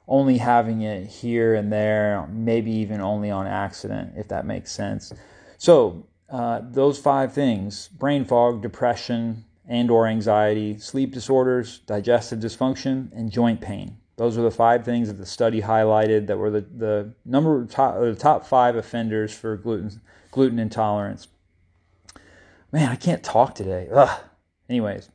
only 0.09 0.38
having 0.38 0.83
it 0.83 1.07
here 1.07 1.55
and 1.55 1.73
there, 1.73 2.26
maybe 2.31 2.71
even 2.71 3.00
only 3.00 3.31
on 3.31 3.47
accident, 3.47 4.12
if 4.17 4.29
that 4.29 4.47
makes 4.47 4.71
sense. 4.73 5.12
So 5.59 6.07
uh, 6.31 6.61
those 6.62 6.99
five 6.99 7.33
things: 7.33 7.88
brain 7.88 8.25
fog, 8.25 8.62
depression, 8.62 9.45
and 9.66 9.90
or 9.90 10.07
anxiety, 10.07 10.78
sleep 10.78 11.12
disorders, 11.12 11.78
digestive 11.81 12.40
dysfunction, 12.40 13.11
and 13.12 13.31
joint 13.31 13.61
pain. 13.61 13.97
Those 14.16 14.38
are 14.38 14.43
the 14.43 14.50
five 14.50 14.85
things 14.85 15.09
that 15.09 15.14
the 15.14 15.26
study 15.26 15.62
highlighted 15.62 16.28
that 16.28 16.38
were 16.38 16.50
the, 16.50 16.61
the 16.61 17.14
number 17.25 17.64
top, 17.66 17.99
the 17.99 18.14
top 18.14 18.47
five 18.47 18.76
offenders 18.76 19.33
for 19.33 19.57
gluten 19.57 20.00
gluten 20.31 20.59
intolerance. 20.59 21.28
Man, 22.73 22.88
I 22.88 22.97
can't 22.97 23.23
talk 23.23 23.54
today. 23.54 23.88
Ugh. 23.93 24.21
Anyways, 24.69 25.11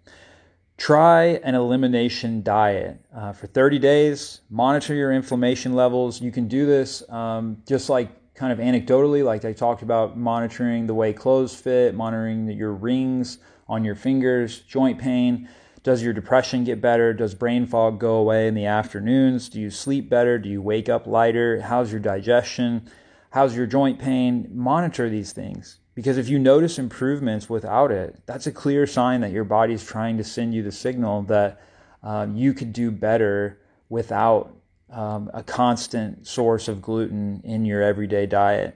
try 0.78 1.26
an 1.44 1.56
elimination 1.56 2.42
diet 2.42 3.00
uh, 3.14 3.34
for 3.34 3.48
30 3.48 3.80
days. 3.80 4.42
Monitor 4.50 4.94
your 4.94 5.12
inflammation 5.12 5.74
levels. 5.74 6.22
You 6.22 6.32
can 6.32 6.48
do 6.48 6.66
this 6.66 7.08
um, 7.10 7.62
just 7.68 7.90
like 7.90 8.10
kind 8.40 8.54
of 8.54 8.60
anecdotally, 8.60 9.22
like 9.22 9.44
I 9.44 9.52
talked 9.52 9.82
about 9.82 10.18
monitoring 10.18 10.88
the 10.88 10.94
way 10.94 11.12
clothes 11.12 11.54
fit, 11.54 11.94
monitoring 11.94 12.48
your 12.48 12.72
rings 12.72 13.38
on 13.68 13.84
your 13.84 13.96
fingers, 13.96 14.60
joint 14.60 14.98
pain. 14.98 15.50
Does 15.84 16.02
your 16.02 16.14
depression 16.14 16.64
get 16.64 16.80
better? 16.80 17.14
Does 17.14 17.36
brain 17.36 17.66
fog 17.66 18.00
go 18.00 18.16
away 18.16 18.48
in 18.48 18.54
the 18.54 18.66
afternoons? 18.66 19.50
Do 19.50 19.60
you 19.60 19.70
sleep 19.70 20.10
better? 20.10 20.40
Do 20.40 20.48
you 20.48 20.62
wake 20.62 20.88
up 20.88 21.06
lighter? 21.06 21.60
How's 21.60 21.92
your 21.92 22.00
digestion? 22.00 22.90
How's 23.32 23.58
your 23.58 23.68
joint 23.68 24.00
pain? 24.00 24.48
Monitor 24.54 25.10
these 25.10 25.34
things 25.34 25.80
because 25.94 26.18
if 26.18 26.30
you 26.30 26.40
notice 26.40 26.80
improvements 26.80 27.50
without 27.50 27.92
it, 27.92 28.22
that's 28.26 28.48
a 28.48 28.54
clear 28.54 28.88
sign 28.88 29.20
that 29.20 29.34
your 29.34 29.44
body's 29.44 29.86
trying 29.86 30.18
to 30.18 30.24
send 30.24 30.54
you 30.54 30.64
the 30.64 30.72
signal 30.72 31.24
that 31.24 31.60
uh, 32.04 32.26
you 32.34 32.54
could 32.54 32.72
do 32.72 32.90
better 32.90 33.60
without 33.90 34.56
um, 34.92 35.30
a 35.34 35.44
constant 35.44 36.28
source 36.28 36.68
of 36.68 36.82
gluten 36.82 37.42
in 37.44 37.66
your 37.66 37.82
everyday 37.82 38.26
diet. 38.26 38.76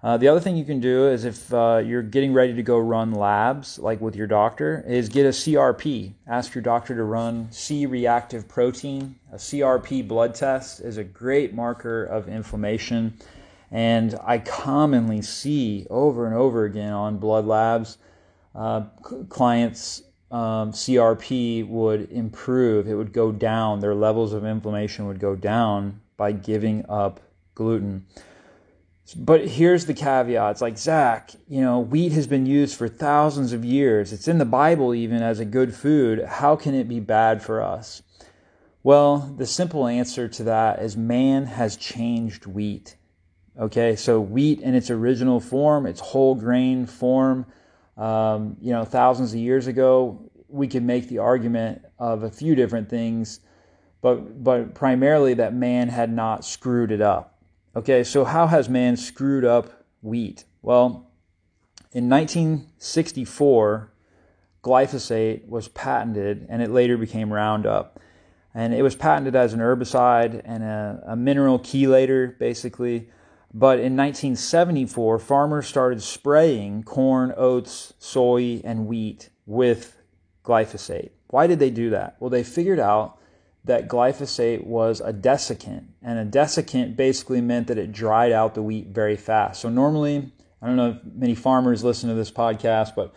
Uh, 0.00 0.16
the 0.16 0.28
other 0.28 0.38
thing 0.38 0.56
you 0.56 0.64
can 0.64 0.78
do 0.78 1.08
is 1.08 1.24
if 1.24 1.52
uh, 1.52 1.82
you're 1.84 2.02
getting 2.02 2.32
ready 2.32 2.54
to 2.54 2.62
go 2.62 2.78
run 2.78 3.12
labs, 3.12 3.80
like 3.80 4.00
with 4.00 4.14
your 4.14 4.28
doctor, 4.28 4.84
is 4.86 5.08
get 5.08 5.26
a 5.26 5.30
CRP. 5.30 6.12
Ask 6.28 6.54
your 6.54 6.62
doctor 6.62 6.94
to 6.94 7.02
run 7.02 7.50
C 7.50 7.84
reactive 7.84 8.46
protein. 8.46 9.16
A 9.32 9.36
CRP 9.36 10.06
blood 10.06 10.36
test 10.36 10.80
is 10.80 10.98
a 10.98 11.04
great 11.04 11.52
marker 11.52 12.04
of 12.04 12.28
inflammation. 12.28 13.18
And 13.72 14.14
I 14.24 14.38
commonly 14.38 15.20
see 15.20 15.86
over 15.90 16.26
and 16.26 16.34
over 16.34 16.64
again 16.64 16.92
on 16.92 17.18
blood 17.18 17.46
labs, 17.46 17.98
uh, 18.54 18.82
clients' 19.28 20.02
um, 20.30 20.72
CRP 20.72 21.66
would 21.66 22.10
improve. 22.10 22.86
It 22.86 22.94
would 22.94 23.12
go 23.12 23.32
down. 23.32 23.80
Their 23.80 23.94
levels 23.94 24.32
of 24.32 24.44
inflammation 24.44 25.06
would 25.06 25.20
go 25.20 25.34
down 25.34 26.00
by 26.16 26.32
giving 26.32 26.84
up 26.88 27.20
gluten. 27.54 28.06
But 29.16 29.48
here's 29.48 29.86
the 29.86 29.94
caveat. 29.94 30.50
It's 30.50 30.60
like, 30.60 30.76
Zach, 30.76 31.30
you 31.48 31.62
know, 31.62 31.80
wheat 31.80 32.12
has 32.12 32.26
been 32.26 32.44
used 32.44 32.76
for 32.76 32.88
thousands 32.88 33.54
of 33.54 33.64
years. 33.64 34.12
It's 34.12 34.28
in 34.28 34.36
the 34.36 34.44
Bible 34.44 34.94
even 34.94 35.22
as 35.22 35.40
a 35.40 35.46
good 35.46 35.74
food. 35.74 36.22
How 36.24 36.56
can 36.56 36.74
it 36.74 36.88
be 36.88 37.00
bad 37.00 37.42
for 37.42 37.62
us? 37.62 38.02
Well, 38.82 39.34
the 39.36 39.46
simple 39.46 39.86
answer 39.86 40.28
to 40.28 40.42
that 40.44 40.82
is 40.82 40.96
man 40.96 41.46
has 41.46 41.76
changed 41.76 42.46
wheat. 42.46 42.96
Okay, 43.58 43.96
so 43.96 44.20
wheat 44.20 44.60
in 44.60 44.74
its 44.74 44.90
original 44.90 45.40
form, 45.40 45.86
its 45.86 46.00
whole 46.00 46.34
grain 46.34 46.86
form, 46.86 47.46
um, 47.98 48.56
you 48.60 48.72
know, 48.72 48.84
thousands 48.84 49.32
of 49.32 49.40
years 49.40 49.66
ago, 49.66 50.30
we 50.48 50.68
could 50.68 50.84
make 50.84 51.08
the 51.08 51.18
argument 51.18 51.84
of 51.98 52.22
a 52.22 52.30
few 52.30 52.54
different 52.54 52.88
things, 52.88 53.40
but 54.00 54.42
but 54.42 54.74
primarily 54.74 55.34
that 55.34 55.52
man 55.52 55.88
had 55.88 56.10
not 56.10 56.44
screwed 56.44 56.92
it 56.92 57.00
up. 57.00 57.42
Okay, 57.76 58.02
so 58.04 58.24
how 58.24 58.46
has 58.46 58.68
man 58.68 58.96
screwed 58.96 59.44
up 59.44 59.84
wheat? 60.00 60.44
Well, 60.62 61.10
in 61.92 62.08
1964, 62.08 63.92
glyphosate 64.62 65.46
was 65.48 65.68
patented, 65.68 66.46
and 66.48 66.62
it 66.62 66.70
later 66.70 66.96
became 66.96 67.32
Roundup. 67.32 68.00
And 68.54 68.74
it 68.74 68.82
was 68.82 68.96
patented 68.96 69.36
as 69.36 69.52
an 69.52 69.60
herbicide 69.60 70.42
and 70.44 70.62
a, 70.62 71.02
a 71.08 71.16
mineral 71.16 71.58
chelator, 71.58 72.38
basically. 72.38 73.10
But 73.52 73.78
in 73.78 73.96
1974, 73.96 75.18
farmers 75.18 75.66
started 75.66 76.02
spraying 76.02 76.82
corn, 76.82 77.32
oats, 77.36 77.94
soy, 77.98 78.60
and 78.62 78.86
wheat 78.86 79.30
with 79.46 79.96
glyphosate. 80.44 81.10
Why 81.28 81.46
did 81.46 81.58
they 81.58 81.70
do 81.70 81.90
that? 81.90 82.16
Well, 82.20 82.30
they 82.30 82.42
figured 82.42 82.78
out 82.78 83.18
that 83.64 83.88
glyphosate 83.88 84.64
was 84.64 85.00
a 85.00 85.12
desiccant, 85.12 85.86
and 86.02 86.18
a 86.18 86.24
desiccant 86.24 86.96
basically 86.96 87.40
meant 87.40 87.66
that 87.68 87.78
it 87.78 87.92
dried 87.92 88.32
out 88.32 88.54
the 88.54 88.62
wheat 88.62 88.88
very 88.88 89.16
fast. 89.16 89.60
So, 89.60 89.68
normally, 89.70 90.30
I 90.60 90.66
don't 90.66 90.76
know 90.76 90.90
if 90.90 90.98
many 91.14 91.34
farmers 91.34 91.84
listen 91.84 92.08
to 92.10 92.14
this 92.14 92.30
podcast, 92.30 92.94
but 92.94 93.14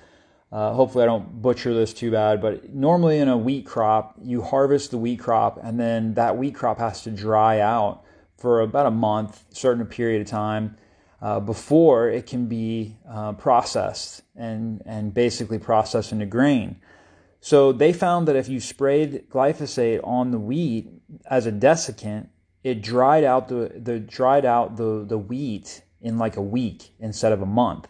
uh, 0.51 0.73
hopefully 0.73 1.03
I 1.03 1.07
don't 1.07 1.41
butcher 1.41 1.73
this 1.73 1.93
too 1.93 2.11
bad. 2.11 2.41
But 2.41 2.73
normally, 2.73 3.19
in 3.19 3.27
a 3.27 3.37
wheat 3.37 3.65
crop, 3.65 4.15
you 4.21 4.41
harvest 4.41 4.91
the 4.91 4.97
wheat 4.97 5.19
crop, 5.19 5.59
and 5.61 5.79
then 5.79 6.13
that 6.13 6.37
wheat 6.37 6.55
crop 6.55 6.79
has 6.79 7.01
to 7.03 7.11
dry 7.11 7.59
out 7.59 8.03
for 8.41 8.61
about 8.61 8.87
a 8.87 8.91
month, 8.91 9.43
certain 9.49 9.85
period 9.85 10.21
of 10.21 10.27
time, 10.27 10.75
uh, 11.21 11.39
before 11.39 12.09
it 12.09 12.25
can 12.25 12.47
be 12.47 12.97
uh, 13.07 13.33
processed 13.33 14.23
and, 14.35 14.81
and 14.85 15.13
basically 15.13 15.59
processed 15.59 16.11
into 16.11 16.25
grain. 16.25 16.77
So 17.39 17.71
they 17.71 17.93
found 17.93 18.27
that 18.27 18.35
if 18.35 18.49
you 18.49 18.59
sprayed 18.59 19.29
glyphosate 19.29 19.99
on 20.03 20.31
the 20.31 20.39
wheat 20.39 20.89
as 21.29 21.45
a 21.45 21.51
desiccant, 21.51 22.27
it 22.63 22.81
dried 22.81 23.23
out 23.23 23.47
the, 23.47 23.71
the 23.75 23.99
dried 23.99 24.45
out 24.45 24.77
the, 24.77 25.05
the 25.07 25.17
wheat 25.17 25.83
in 26.01 26.17
like 26.17 26.37
a 26.37 26.41
week 26.41 26.91
instead 26.99 27.31
of 27.31 27.41
a 27.41 27.45
month. 27.45 27.87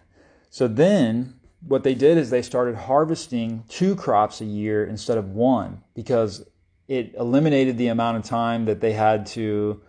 So 0.50 0.68
then 0.68 1.36
what 1.66 1.84
they 1.84 1.96
did 1.96 2.18
is 2.18 2.30
they 2.30 2.42
started 2.42 2.76
harvesting 2.76 3.64
two 3.70 3.96
crops 3.96 4.42
a 4.42 4.46
year 4.46 4.86
instead 4.86 5.18
of 5.18 5.30
one 5.30 5.84
because 5.96 6.46
it 6.88 7.14
eliminated 7.16 7.78
the 7.78 7.88
amount 7.88 8.18
of 8.18 8.24
time 8.24 8.66
that 8.66 8.82
they 8.82 8.94
had 8.94 9.26
to 9.28 9.82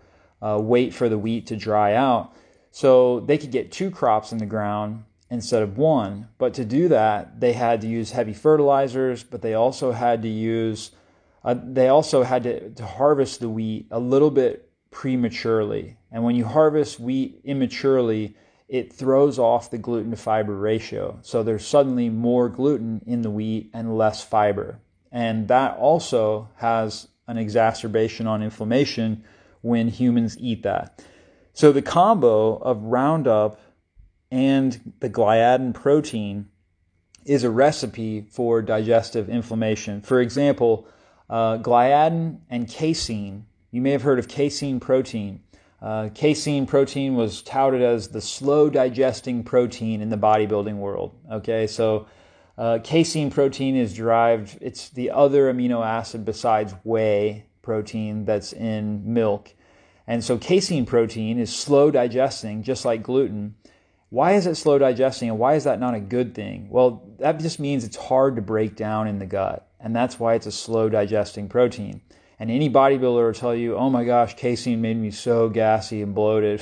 uh, 0.43 0.59
wait 0.61 0.93
for 0.93 1.09
the 1.09 1.19
wheat 1.19 1.47
to 1.47 1.57
dry 1.57 1.95
out. 1.95 2.35
So 2.71 3.21
they 3.21 3.39
could 3.39 3.53
get 3.53 3.71
two 3.71 3.91
crops 3.91 4.33
in 4.33 4.39
the 4.39 4.47
ground 4.47 5.05
instead 5.31 5.63
of 5.63 5.79
one. 5.79 6.29
But 6.39 6.55
to 6.55 6.65
do 6.65 6.89
that, 6.89 7.41
they 7.41 7.53
had 7.53 7.81
to 7.83 7.87
use 7.87 8.11
heavy 8.11 8.35
fertilizers, 8.35 9.23
but 9.23 9.41
they 9.41 9.55
also 9.55 9.93
had 9.93 10.23
to 10.23 10.29
use, 10.29 10.91
uh, 11.45 11.55
they 11.63 11.89
also 11.89 12.23
had 12.23 12.43
to, 12.43 12.71
to 12.71 12.85
harvest 12.85 13.41
the 13.41 13.49
wheat 13.49 13.87
a 13.91 14.01
little 14.01 14.31
bit 14.31 14.69
prematurely. 14.91 15.97
And 16.11 16.25
when 16.25 16.35
you 16.35 16.45
harvest 16.45 17.01
wheat 17.01 17.41
immaturely, 17.45 18.37
it 18.69 18.93
throws 18.93 19.39
off 19.39 19.71
the 19.71 19.79
gluten 19.79 20.11
to 20.11 20.17
fiber 20.17 20.57
ratio. 20.57 21.19
So 21.23 21.43
there's 21.43 21.67
suddenly 21.67 22.09
more 22.09 22.49
gluten 22.49 23.03
in 23.07 23.23
the 23.23 23.31
wheat 23.31 23.71
and 23.73 23.97
less 23.97 24.23
fiber. 24.23 24.81
And 25.11 25.49
that 25.49 25.77
also 25.77 26.49
has 26.57 27.09
an 27.27 27.37
exacerbation 27.37 28.27
on 28.27 28.43
inflammation 28.43 29.25
when 29.63 29.89
humans 29.89 30.37
eat 30.39 30.63
that. 30.63 31.03
So 31.55 31.73
the 31.73 31.83
combo 31.83 32.57
of 32.57 32.83
Roundup 32.83 33.61
and 34.31 34.93
the 35.01 35.11
gliadin 35.11 35.75
protein 35.75 36.49
is 37.25 37.45
a 37.45 37.51
recipe 37.51 38.23
for 38.31 38.63
digestive 38.63 39.29
inflammation. 39.29 40.03
For 40.03 40.21
example, 40.21 40.87
uh, 41.31 41.59
gliadin 41.59 42.41
and 42.51 42.69
casein. 42.69 43.47
You 43.71 43.81
may 43.81 43.91
have 43.91 44.03
heard 44.03 44.19
of 44.19 44.29
casein 44.29 44.81
protein. 44.81 45.41
Uh, 45.81 46.09
casein 46.15 46.67
protein 46.67 47.15
was 47.15 47.43
touted 47.43 47.83
as 47.83 48.09
the 48.09 48.21
slow 48.21 48.71
digesting 48.71 49.43
protein 49.43 50.01
in 50.01 50.11
the 50.11 50.17
bodybuilding 50.17 50.77
world. 50.77 51.15
Okay, 51.31 51.67
so 51.67 52.07
uh, 52.57 52.79
casein 52.85 53.31
protein 53.31 53.77
is 53.77 53.95
derived, 53.95 54.59
it's 54.61 54.91
the 54.91 55.11
other 55.11 55.53
amino 55.53 55.85
acid 55.85 56.25
besides 56.25 56.75
whey 56.85 57.47
protein 57.63 58.25
that's 58.25 58.53
in 58.53 59.15
milk. 59.15 59.55
And 60.07 60.23
so 60.23 60.37
casein 60.37 60.85
protein 60.85 61.39
is 61.39 61.55
slow 61.55 61.91
digesting, 61.91 62.63
just 62.63 62.85
like 62.85 63.03
gluten. 63.03 63.55
Why 64.11 64.33
is 64.33 64.47
it 64.47 64.57
slow 64.57 64.79
digesting 64.79 65.31
and 65.31 65.39
why 65.39 65.55
is 65.55 65.65
that 65.65 65.81
not 65.81 65.95
a 65.95 66.01
good 66.01 66.35
thing? 66.35 66.69
Well, 66.69 67.03
that 67.19 67.41
just 67.41 67.59
means 67.59 67.85
it's 67.85 67.97
hard 67.97 68.37
to 68.37 68.43
break 68.43 68.77
down 68.77 69.09
in 69.09 69.19
the 69.19 69.27
gut. 69.27 69.69
And 69.81 69.97
that's 69.97 70.21
why 70.21 70.35
it's 70.35 70.47
a 70.47 70.53
slow 70.53 70.89
digesting 70.89 71.49
protein. 71.49 72.03
And 72.39 72.51
any 72.51 72.69
bodybuilder 72.69 73.27
will 73.27 73.33
tell 73.33 73.55
you, 73.55 73.77
oh 73.77 73.89
my 73.89 74.05
gosh, 74.05 74.35
casein 74.35 74.81
made 74.81 74.97
me 74.97 75.11
so 75.11 75.49
gassy 75.49 76.03
and 76.03 76.15
bloated. 76.15 76.61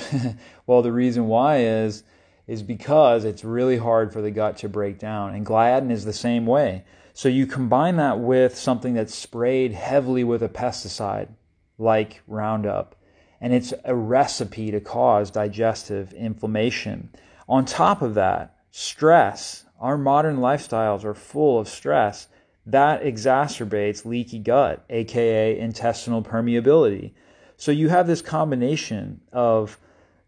well, 0.67 0.81
the 0.81 0.91
reason 0.91 1.27
why 1.27 1.63
is, 1.63 2.03
is 2.47 2.63
because 2.63 3.25
it's 3.25 3.43
really 3.43 3.77
hard 3.77 4.13
for 4.13 4.21
the 4.21 4.31
gut 4.31 4.57
to 4.57 4.69
break 4.69 4.99
down. 4.99 5.33
And 5.33 5.45
gliadin 5.45 5.91
is 5.91 6.05
the 6.05 6.13
same 6.13 6.45
way. 6.45 6.83
So 7.13 7.29
you 7.29 7.45
combine 7.45 7.97
that 7.97 8.19
with 8.19 8.57
something 8.57 8.93
that's 8.93 9.13
sprayed 9.13 9.73
heavily 9.73 10.23
with 10.23 10.41
a 10.41 10.49
pesticide 10.49 11.29
like 11.77 12.21
Roundup, 12.27 12.95
and 13.39 13.53
it's 13.53 13.73
a 13.83 13.95
recipe 13.95 14.71
to 14.71 14.79
cause 14.79 15.31
digestive 15.31 16.13
inflammation. 16.13 17.09
On 17.49 17.65
top 17.65 18.01
of 18.01 18.13
that, 18.13 18.55
stress, 18.71 19.65
our 19.79 19.97
modern 19.97 20.37
lifestyles 20.37 21.03
are 21.03 21.13
full 21.13 21.59
of 21.59 21.67
stress. 21.67 22.27
That 22.65 23.03
exacerbates 23.03 24.05
leaky 24.05 24.39
gut, 24.39 24.85
aka 24.89 25.59
intestinal 25.59 26.21
permeability. 26.21 27.13
So 27.57 27.71
you 27.71 27.89
have 27.89 28.07
this 28.07 28.21
combination 28.21 29.21
of 29.33 29.77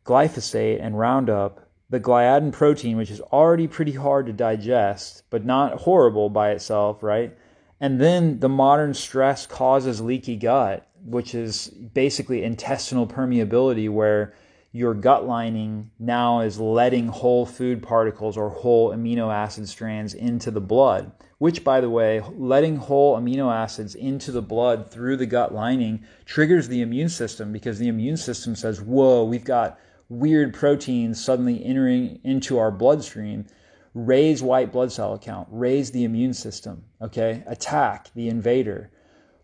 glyphosate 0.06 0.84
and 0.84 0.98
Roundup, 0.98 1.63
the 1.94 2.00
gliadin 2.00 2.52
protein, 2.52 2.98
which 2.98 3.12
is 3.12 3.22
already 3.22 3.68
pretty 3.68 3.92
hard 3.92 4.26
to 4.26 4.34
digest, 4.34 5.22
but 5.30 5.46
not 5.46 5.82
horrible 5.82 6.28
by 6.28 6.50
itself, 6.50 7.04
right? 7.04 7.38
And 7.80 8.02
then 8.02 8.40
the 8.40 8.50
modern 8.50 8.96
stress 8.96 9.46
causes 9.46 10.02
leaky 10.02 10.36
gut, 10.36 10.88
which 11.06 11.36
is 11.36 11.68
basically 11.68 12.44
intestinal 12.44 13.06
permeability, 13.06 13.92
where 13.92 14.34
your 14.72 14.96
gut 14.96 15.28
lining 15.28 15.92
now 16.00 16.40
is 16.40 16.60
letting 16.60 17.10
whole 17.10 17.46
food 17.46 17.84
particles 17.84 18.38
or 18.38 18.50
whole 18.50 18.90
amino 18.90 19.32
acid 19.32 19.70
strands 19.70 20.16
into 20.16 20.50
the 20.50 20.60
blood, 20.60 21.12
which, 21.38 21.64
by 21.64 21.80
the 21.80 21.92
way, 21.92 22.24
letting 22.36 22.76
whole 22.76 23.16
amino 23.16 23.54
acids 23.54 23.94
into 23.94 24.32
the 24.32 24.42
blood 24.42 24.90
through 24.90 25.16
the 25.16 25.28
gut 25.28 25.54
lining 25.54 26.04
triggers 26.26 26.68
the 26.68 26.82
immune 26.82 27.10
system 27.10 27.52
because 27.52 27.78
the 27.78 27.88
immune 27.88 28.18
system 28.18 28.56
says, 28.56 28.82
Whoa, 28.82 29.24
we've 29.26 29.46
got 29.46 29.78
weird 30.14 30.54
proteins 30.54 31.24
suddenly 31.24 31.64
entering 31.66 32.20
into 32.24 32.58
our 32.60 32.72
bloodstream. 32.72 33.46
Raise 33.94 34.42
white 34.42 34.72
blood 34.72 34.92
cell 34.92 35.18
count, 35.20 35.48
raise 35.52 35.92
the 35.92 36.04
immune 36.04 36.34
system, 36.34 36.84
okay? 37.02 37.44
Attack 37.46 38.10
the 38.16 38.28
invader. 38.28 38.90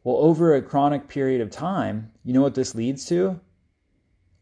Well, 0.03 0.17
over 0.17 0.55
a 0.55 0.61
chronic 0.61 1.07
period 1.07 1.41
of 1.41 1.51
time, 1.51 2.11
you 2.23 2.33
know 2.33 2.41
what 2.41 2.55
this 2.55 2.73
leads 2.73 3.05
to? 3.07 3.39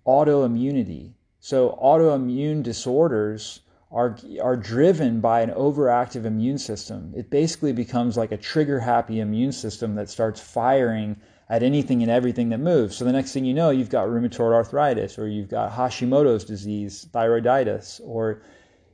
autoimmunity. 0.07 1.12
So, 1.39 1.77
autoimmune 1.84 2.63
disorders 2.63 3.62
are, 3.91 4.17
are 4.41 4.55
driven 4.55 5.19
by 5.19 5.41
an 5.41 5.51
overactive 5.51 6.25
immune 6.25 6.57
system. 6.57 7.13
It 7.15 7.29
basically 7.29 7.74
becomes 7.74 8.17
like 8.17 8.31
a 8.31 8.38
trigger 8.38 8.79
happy 8.79 9.19
immune 9.19 9.51
system 9.51 9.96
that 9.96 10.10
starts 10.10 10.41
firing 10.41 11.19
at 11.50 11.63
anything 11.63 12.01
and 12.01 12.12
everything 12.12 12.50
that 12.50 12.60
moves. 12.60 12.96
So, 12.96 13.06
the 13.06 13.12
next 13.12 13.34
thing 13.34 13.46
you 13.46 13.54
know, 13.54 13.70
you've 13.70 13.89
got 13.89 14.08
rheumatoid 14.08 14.54
arthritis, 14.54 15.18
or 15.18 15.27
you've 15.27 15.50
got 15.50 15.72
Hashimoto's 15.72 16.44
disease, 16.44 17.08
thyroiditis, 17.13 18.01
or 18.04 18.42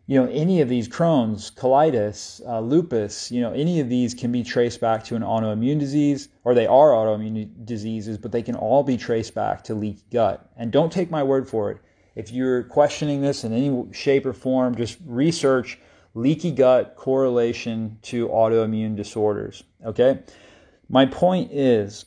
you 0.06 0.22
know, 0.22 0.30
any 0.32 0.60
of 0.60 0.68
these 0.68 0.90
Crohn's, 0.90 1.50
colitis, 1.50 2.46
uh, 2.46 2.60
lupus, 2.60 3.32
you 3.32 3.40
know, 3.40 3.54
any 3.54 3.80
of 3.80 3.88
these 3.88 4.14
can 4.14 4.34
be 4.34 4.44
traced 4.44 4.82
back 4.82 5.04
to 5.06 5.16
an 5.16 5.22
autoimmune 5.22 5.80
disease, 5.80 6.28
or 6.44 6.54
they 6.54 6.68
are 6.68 6.90
autoimmune 6.90 7.66
diseases, 7.66 8.18
but 8.18 8.32
they 8.32 8.42
can 8.42 8.56
all 8.56 8.84
be 8.84 8.98
traced 8.98 9.34
back 9.34 9.64
to 9.64 9.74
leaky 9.74 10.04
gut. 10.12 10.50
And 10.58 10.72
don't 10.72 10.92
take 10.92 11.10
my 11.10 11.24
word 11.24 11.48
for 11.48 11.72
it. 11.72 11.78
If 12.16 12.32
you're 12.32 12.64
questioning 12.64 13.22
this 13.22 13.46
in 13.46 13.54
any 13.54 13.94
shape 13.94 14.26
or 14.26 14.34
form, 14.34 14.76
just 14.76 14.98
research 15.06 15.80
leaky 16.16 16.52
gut 16.52 16.96
correlation 16.98 17.98
to 18.04 18.28
autoimmune 18.28 18.98
disorders. 18.98 19.64
Okay? 19.86 20.20
My 20.90 21.06
point 21.06 21.52
is 21.52 22.06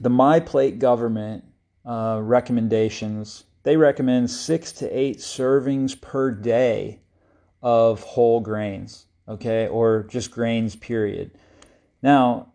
the 0.00 0.10
My 0.10 0.40
Plate 0.40 0.78
government 0.78 1.44
uh, 1.84 2.20
recommendations 2.22 3.44
they 3.68 3.76
recommend 3.76 4.30
six 4.30 4.72
to 4.72 4.88
eight 4.88 5.18
servings 5.18 6.00
per 6.00 6.30
day 6.30 7.00
of 7.62 8.02
whole 8.02 8.40
grains, 8.40 9.04
okay, 9.28 9.68
or 9.68 10.04
just 10.04 10.30
grains, 10.30 10.74
period. 10.74 11.32
Now, 12.00 12.52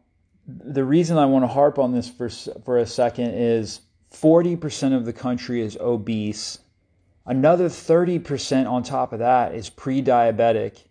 the 0.48 0.84
reason 0.84 1.20
I 1.20 1.26
want 1.26 1.44
to 1.44 1.48
harp 1.48 1.78
on 1.78 1.92
this 1.92 2.10
for, 2.10 2.30
for 2.30 2.80
a 2.80 2.88
second 2.88 3.36
is 3.36 3.82
40% 4.12 4.96
of 4.96 5.06
the 5.06 5.14
country 5.14 5.62
is 5.62 5.78
obese. 5.78 6.58
Another 7.28 7.70
30% 7.70 8.68
on 8.68 8.82
top 8.82 9.14
of 9.14 9.20
that 9.20 9.54
is 9.54 9.70
pre 9.70 10.02
diabetic. 10.02 10.86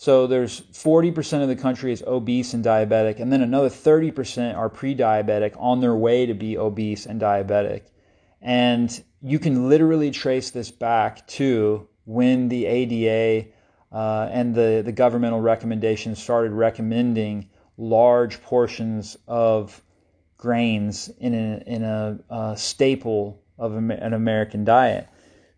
So 0.00 0.26
there's 0.26 0.62
40% 0.62 1.42
of 1.42 1.48
the 1.48 1.56
country 1.56 1.92
is 1.92 2.02
obese 2.06 2.54
and 2.54 2.64
diabetic, 2.64 3.20
and 3.20 3.30
then 3.30 3.42
another 3.42 3.68
30% 3.68 4.56
are 4.56 4.70
pre 4.70 4.96
diabetic 4.96 5.52
on 5.58 5.82
their 5.82 5.94
way 5.94 6.24
to 6.24 6.32
be 6.32 6.56
obese 6.56 7.04
and 7.04 7.20
diabetic. 7.20 7.82
And 8.40 9.04
you 9.20 9.38
can 9.38 9.68
literally 9.68 10.10
trace 10.10 10.52
this 10.52 10.70
back 10.70 11.26
to 11.36 11.86
when 12.06 12.48
the 12.48 12.64
ADA 12.64 13.48
uh, 13.92 14.30
and 14.32 14.54
the, 14.54 14.80
the 14.82 14.90
governmental 14.90 15.42
recommendations 15.42 16.18
started 16.18 16.52
recommending 16.52 17.50
large 17.76 18.42
portions 18.42 19.18
of 19.28 19.82
grains 20.38 21.10
in 21.18 21.34
a, 21.34 21.62
in 21.66 21.84
a, 21.84 22.18
a 22.30 22.56
staple 22.56 23.42
of 23.58 23.74
an 23.74 24.14
American 24.14 24.64
diet. 24.64 25.10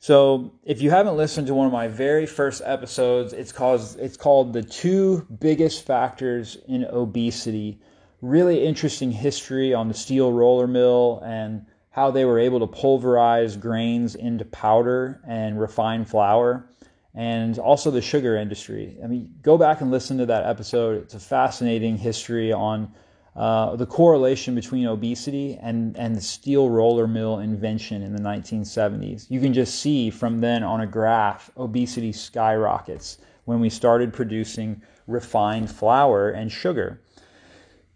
So, 0.02 0.50
if 0.64 0.82
you 0.82 0.90
haven't 0.90 1.16
listened 1.16 1.46
to 1.46 1.54
one 1.54 1.66
of 1.68 1.72
my 1.72 1.86
very 1.86 2.26
first 2.26 2.60
episodes, 2.64 3.32
it's 3.32 3.52
called 3.52 3.96
it's 4.00 4.16
called 4.16 4.52
the 4.52 4.60
two 4.64 5.24
biggest 5.38 5.86
factors 5.86 6.58
in 6.66 6.84
obesity. 6.86 7.78
Really 8.20 8.64
interesting 8.64 9.12
history 9.12 9.72
on 9.72 9.86
the 9.86 9.94
steel 9.94 10.32
roller 10.32 10.66
mill 10.66 11.22
and 11.24 11.64
how 11.90 12.10
they 12.10 12.24
were 12.24 12.40
able 12.40 12.58
to 12.58 12.66
pulverize 12.66 13.56
grains 13.56 14.16
into 14.16 14.44
powder 14.46 15.20
and 15.24 15.60
refine 15.60 16.04
flour, 16.04 16.68
and 17.14 17.60
also 17.60 17.92
the 17.92 18.02
sugar 18.02 18.36
industry. 18.36 18.98
I 19.04 19.06
mean, 19.06 19.32
go 19.40 19.56
back 19.56 19.82
and 19.82 19.92
listen 19.92 20.18
to 20.18 20.26
that 20.26 20.44
episode. 20.44 21.00
It's 21.00 21.14
a 21.14 21.20
fascinating 21.20 21.96
history 21.96 22.52
on 22.52 22.92
uh, 23.34 23.76
the 23.76 23.86
correlation 23.86 24.54
between 24.54 24.86
obesity 24.86 25.58
and, 25.62 25.96
and 25.96 26.14
the 26.14 26.20
steel 26.20 26.68
roller 26.68 27.06
mill 27.06 27.38
invention 27.38 28.02
in 28.02 28.14
the 28.14 28.22
1970s. 28.22 29.30
You 29.30 29.40
can 29.40 29.54
just 29.54 29.80
see 29.80 30.10
from 30.10 30.40
then 30.40 30.62
on 30.62 30.82
a 30.82 30.86
graph, 30.86 31.50
obesity 31.56 32.12
skyrockets 32.12 33.18
when 33.44 33.58
we 33.58 33.70
started 33.70 34.12
producing 34.12 34.82
refined 35.06 35.70
flour 35.70 36.30
and 36.30 36.52
sugar. 36.52 37.00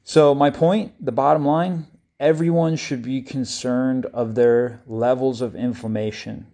So, 0.05 0.35
my 0.35 0.51
point, 0.51 1.05
the 1.05 1.13
bottom 1.13 1.45
line, 1.45 1.87
everyone 2.19 2.77
should 2.77 3.03
be 3.03 3.21
concerned 3.21 4.07
of 4.07 4.35
their 4.35 4.81
levels 4.87 5.41
of 5.43 5.55
inflammation 5.55 6.47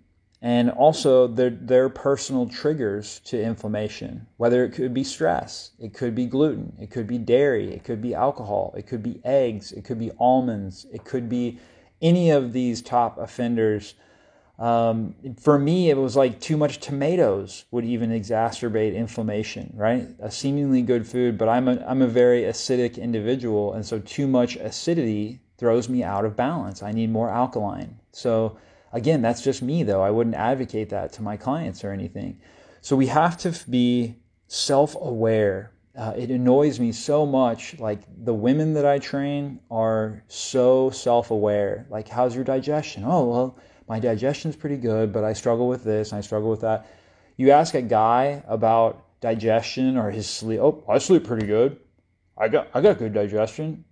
and 0.45 0.71
also 0.71 1.29
their, 1.29 1.51
their 1.51 1.89
personal 1.89 2.47
triggers 2.47 3.21
to 3.21 3.41
inflammation, 3.41 4.27
whether 4.39 4.65
it 4.65 4.73
could 4.73 4.93
be 4.93 5.05
stress, 5.05 5.71
it 5.79 5.95
could 5.95 6.17
be 6.17 6.27
gluten, 6.27 6.77
it 6.81 6.91
could 6.91 7.07
be 7.07 7.17
dairy, 7.17 7.73
it 7.73 7.85
could 7.85 8.03
be 8.03 8.13
alcohol, 8.13 8.75
it 8.77 8.89
could 8.89 9.05
be 9.05 9.21
eggs, 9.25 9.71
it 9.71 9.85
could 9.85 10.01
be 10.01 10.11
almonds, 10.19 10.85
it 10.93 11.05
could 11.05 11.29
be 11.29 11.61
any 12.03 12.31
of 12.31 12.53
these 12.53 12.83
top 12.83 13.19
offenders. 13.19 13.95
Um, 14.59 15.15
for 15.41 15.61
me, 15.61 15.91
it 15.91 15.97
was 15.97 16.17
like 16.17 16.41
too 16.41 16.57
much 16.57 16.81
tomatoes 16.81 17.65
would 17.71 17.85
even 17.85 18.11
exacerbate 18.11 18.97
inflammation, 18.97 19.73
right? 19.77 20.09
A 20.19 20.31
seemingly 20.31 20.83
good 20.83 21.07
food, 21.07 21.39
but 21.39 21.49
I'm 21.49 21.69
a, 21.69 21.85
I'm 21.87 22.03
a 22.03 22.09
very 22.09 22.43
acidic 22.43 23.01
individual, 23.01 23.75
and 23.75 23.87
so 23.87 24.01
too 24.01 24.27
much 24.27 24.57
acidity 24.57 25.39
throws 25.57 25.89
me 25.89 26.03
out 26.03 26.25
of 26.25 26.35
balance. 26.35 26.83
I 26.83 26.91
need 26.91 27.11
more 27.11 27.31
alkaline. 27.31 28.01
So, 28.11 28.59
again, 28.93 29.23
that's 29.23 29.43
just 29.43 29.63
me, 29.63 29.83
though. 29.83 30.03
I 30.03 30.11
wouldn't 30.11 30.37
advocate 30.37 30.91
that 30.91 31.13
to 31.15 31.23
my 31.23 31.37
clients 31.37 31.85
or 31.85 31.93
anything. 31.93 32.41
So, 32.81 32.97
we 32.97 33.07
have 33.07 33.37
to 33.39 33.55
be 33.71 34.17
self 34.49 34.95
aware. 34.95 35.73
Uh, 35.97 36.15
it 36.17 36.31
annoys 36.31 36.81
me 36.81 36.93
so 36.93 37.27
much. 37.27 37.79
Like, 37.79 38.01
the 38.25 38.35
women 38.35 38.75
that 38.75 38.87
I 38.87 38.99
train 38.99 39.61
are 39.71 40.23
so 40.29 40.91
self 40.91 41.31
aware. 41.31 41.87
Like, 41.91 42.09
how's 42.09 42.35
your 42.35 42.45
digestion? 42.45 43.05
Oh, 43.05 43.25
well, 43.25 43.59
my 43.89 44.01
digestion's 44.01 44.57
pretty 44.57 44.77
good, 44.77 45.13
but 45.13 45.25
I 45.25 45.33
struggle 45.33 45.69
with 45.69 45.85
this 45.85 46.13
and 46.13 46.19
I 46.19 46.23
struggle 46.23 46.49
with 46.49 46.63
that. 46.63 46.87
You 47.37 47.51
ask 47.51 47.75
a 47.75 47.83
guy 47.83 48.43
about 48.47 49.05
digestion 49.21 49.97
or 49.97 50.11
his 50.11 50.29
sleep. 50.29 50.61
Oh, 50.61 50.83
I 50.89 50.99
sleep 50.99 51.25
pretty 51.25 51.47
good. 51.47 51.79
I 52.37 52.49
got 52.49 52.69
I 52.75 52.81
got 52.81 52.99
good 52.99 53.13
digestion. 53.13 53.85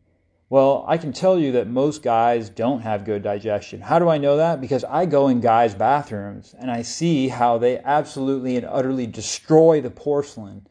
Well, 0.50 0.84
I 0.88 0.98
can 0.98 1.12
tell 1.12 1.38
you 1.38 1.52
that 1.52 1.68
most 1.68 2.02
guys 2.02 2.48
don't 2.50 2.80
have 2.80 3.04
good 3.04 3.22
digestion. 3.22 3.80
How 3.80 4.00
do 4.00 4.08
I 4.08 4.18
know 4.18 4.36
that? 4.38 4.60
Because 4.60 4.82
I 4.82 5.06
go 5.06 5.28
in 5.28 5.40
guys' 5.40 5.76
bathrooms 5.76 6.56
and 6.58 6.68
I 6.68 6.82
see 6.82 7.28
how 7.28 7.56
they 7.56 7.78
absolutely 7.78 8.56
and 8.56 8.66
utterly 8.66 9.06
destroy 9.06 9.80
the 9.80 9.90
porcelain 9.90 10.66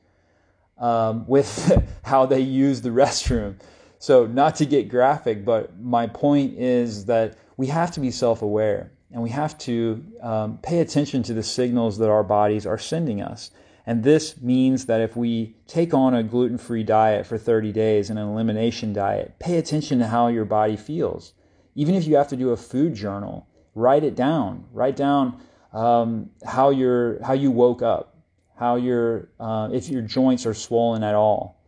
um, 0.78 1.26
with 1.28 1.82
how 2.04 2.26
they 2.26 2.42
use 2.42 2.82
the 2.82 2.90
restroom. 2.90 3.56
So, 4.00 4.26
not 4.26 4.56
to 4.56 4.66
get 4.66 4.90
graphic, 4.90 5.46
but 5.46 5.80
my 5.80 6.08
point 6.08 6.58
is 6.58 7.06
that 7.06 7.38
we 7.56 7.68
have 7.68 7.92
to 7.92 8.02
be 8.02 8.12
self 8.12 8.42
aware 8.42 8.92
and 9.14 9.24
we 9.24 9.30
have 9.30 9.58
to 9.60 10.04
um, 10.22 10.58
pay 10.62 10.80
attention 10.80 11.24
to 11.24 11.34
the 11.34 11.44
signals 11.44 11.98
that 12.00 12.10
our 12.10 12.24
bodies 12.24 12.66
are 12.66 12.78
sending 12.78 13.22
us. 13.22 13.52
And 13.86 14.04
this 14.04 14.40
means 14.42 14.86
that 14.86 15.02
if 15.02 15.16
we 15.16 15.56
take 15.68 15.94
on 15.94 16.14
a 16.14 16.24
gluten 16.24 16.58
free 16.58 16.84
diet 16.84 17.26
for 17.26 17.38
30 17.38 17.72
days 17.72 18.10
and 18.10 18.20
an 18.20 18.28
elimination 18.28 18.94
diet, 18.94 19.40
pay 19.40 19.58
attention 19.58 20.00
to 20.00 20.08
how 20.08 20.28
your 20.28 20.46
body 20.46 20.76
feels. 20.76 21.34
Even 21.76 21.96
if 21.96 22.06
you 22.06 22.16
have 22.16 22.28
to 22.28 22.36
do 22.36 22.52
a 22.52 22.58
food 22.58 22.94
journal, 22.94 23.48
write 23.76 24.04
it 24.04 24.16
down. 24.16 24.66
Write 24.72 24.96
down 24.96 25.42
um, 25.74 26.30
how, 26.46 26.70
you 26.70 27.20
how 27.24 27.34
you 27.34 27.52
woke 27.52 27.82
up, 27.82 28.18
how 28.58 28.76
your, 28.76 29.30
uh, 29.40 29.70
if 29.72 29.90
your 29.90 30.02
joints 30.02 30.46
are 30.46 30.54
swollen 30.54 31.04
at 31.04 31.16
all, 31.16 31.60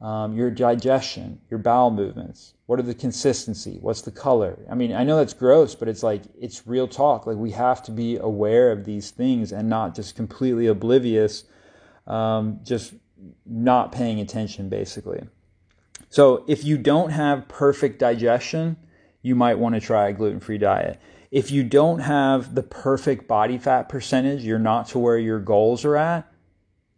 um, 0.00 0.34
your 0.34 0.50
digestion, 0.50 1.40
your 1.50 1.58
bowel 1.58 1.90
movements. 1.90 2.54
What 2.66 2.78
are 2.78 2.82
the 2.82 2.94
consistency? 2.94 3.78
What's 3.80 4.02
the 4.02 4.10
color? 4.10 4.58
I 4.70 4.74
mean, 4.74 4.94
I 4.94 5.04
know 5.04 5.16
that's 5.16 5.34
gross, 5.34 5.74
but 5.74 5.88
it's 5.88 6.02
like, 6.02 6.22
it's 6.40 6.66
real 6.66 6.88
talk. 6.88 7.26
Like, 7.26 7.36
we 7.36 7.50
have 7.50 7.82
to 7.84 7.90
be 7.90 8.16
aware 8.16 8.72
of 8.72 8.84
these 8.84 9.10
things 9.10 9.52
and 9.52 9.68
not 9.68 9.94
just 9.94 10.16
completely 10.16 10.66
oblivious 10.68 11.44
um, 12.10 12.60
just 12.64 12.92
not 13.46 13.92
paying 13.92 14.20
attention, 14.20 14.68
basically. 14.68 15.22
So 16.08 16.44
if 16.48 16.64
you 16.64 16.76
don't 16.76 17.10
have 17.10 17.48
perfect 17.48 18.00
digestion, 18.00 18.76
you 19.22 19.34
might 19.34 19.58
want 19.58 19.76
to 19.76 19.80
try 19.80 20.08
a 20.08 20.12
gluten 20.12 20.40
free 20.40 20.58
diet. 20.58 21.00
If 21.30 21.52
you 21.52 21.62
don't 21.62 22.00
have 22.00 22.56
the 22.56 22.64
perfect 22.64 23.28
body 23.28 23.58
fat 23.58 23.88
percentage, 23.88 24.42
you're 24.42 24.58
not 24.58 24.88
to 24.88 24.98
where 24.98 25.18
your 25.18 25.38
goals 25.38 25.84
are 25.84 25.96
at, 25.96 26.26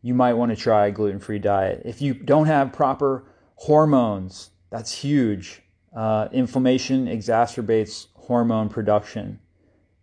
you 0.01 0.14
might 0.14 0.33
want 0.33 0.51
to 0.51 0.57
try 0.57 0.87
a 0.87 0.90
gluten 0.90 1.20
free 1.20 1.38
diet. 1.38 1.83
If 1.85 2.01
you 2.01 2.14
don't 2.14 2.46
have 2.46 2.72
proper 2.72 3.25
hormones, 3.57 4.51
that's 4.70 4.92
huge. 4.92 5.62
Uh, 5.94 6.29
inflammation 6.33 7.07
exacerbates 7.07 8.07
hormone 8.14 8.70
production. 8.70 9.38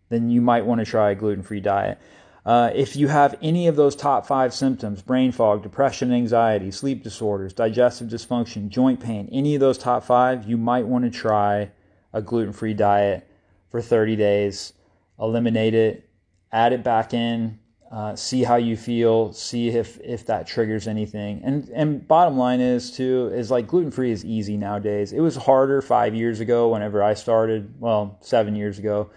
Then 0.09 0.29
you 0.29 0.41
might 0.41 0.65
want 0.65 0.79
to 0.79 0.85
try 0.85 1.11
a 1.11 1.15
gluten 1.15 1.41
free 1.41 1.59
diet. 1.59 1.97
Uh, 2.45 2.71
if 2.73 2.95
you 2.95 3.07
have 3.07 3.35
any 3.41 3.67
of 3.67 3.75
those 3.75 3.95
top 3.95 4.25
five 4.25 4.53
symptoms 4.53 5.01
brain 5.01 5.31
fog, 5.31 5.61
depression, 5.61 6.13
anxiety, 6.13 6.71
sleep 6.71 7.03
disorders, 7.03 7.53
digestive 7.53 8.07
dysfunction, 8.07 8.69
joint 8.69 8.99
pain 8.99 9.27
any 9.31 9.55
of 9.55 9.59
those 9.59 9.77
top 9.77 10.03
five, 10.03 10.47
you 10.47 10.57
might 10.57 10.87
want 10.87 11.03
to 11.03 11.11
try 11.11 11.69
a 12.13 12.21
gluten 12.21 12.53
free 12.53 12.73
diet 12.73 13.27
for 13.69 13.81
30 13.81 14.15
days, 14.15 14.73
eliminate 15.19 15.75
it, 15.75 16.09
add 16.51 16.73
it 16.73 16.83
back 16.83 17.13
in, 17.13 17.59
uh, 17.91 18.15
see 18.15 18.43
how 18.43 18.55
you 18.55 18.77
feel, 18.77 19.33
see 19.33 19.69
if 19.69 19.99
if 20.01 20.25
that 20.27 20.45
triggers 20.45 20.87
anything. 20.87 21.41
And 21.43 21.69
and 21.69 22.07
bottom 22.07 22.37
line 22.37 22.61
is 22.61 22.91
too 22.91 23.31
is 23.33 23.49
like 23.49 23.67
gluten 23.67 23.91
free 23.91 24.11
is 24.11 24.23
easy 24.23 24.57
nowadays. 24.57 25.11
It 25.11 25.21
was 25.21 25.35
harder 25.35 25.81
five 25.81 26.13
years 26.13 26.39
ago 26.39 26.69
whenever 26.69 27.01
I 27.01 27.15
started. 27.15 27.73
Well, 27.79 28.17
seven 28.21 28.55
years 28.55 28.77
ago, 28.77 29.09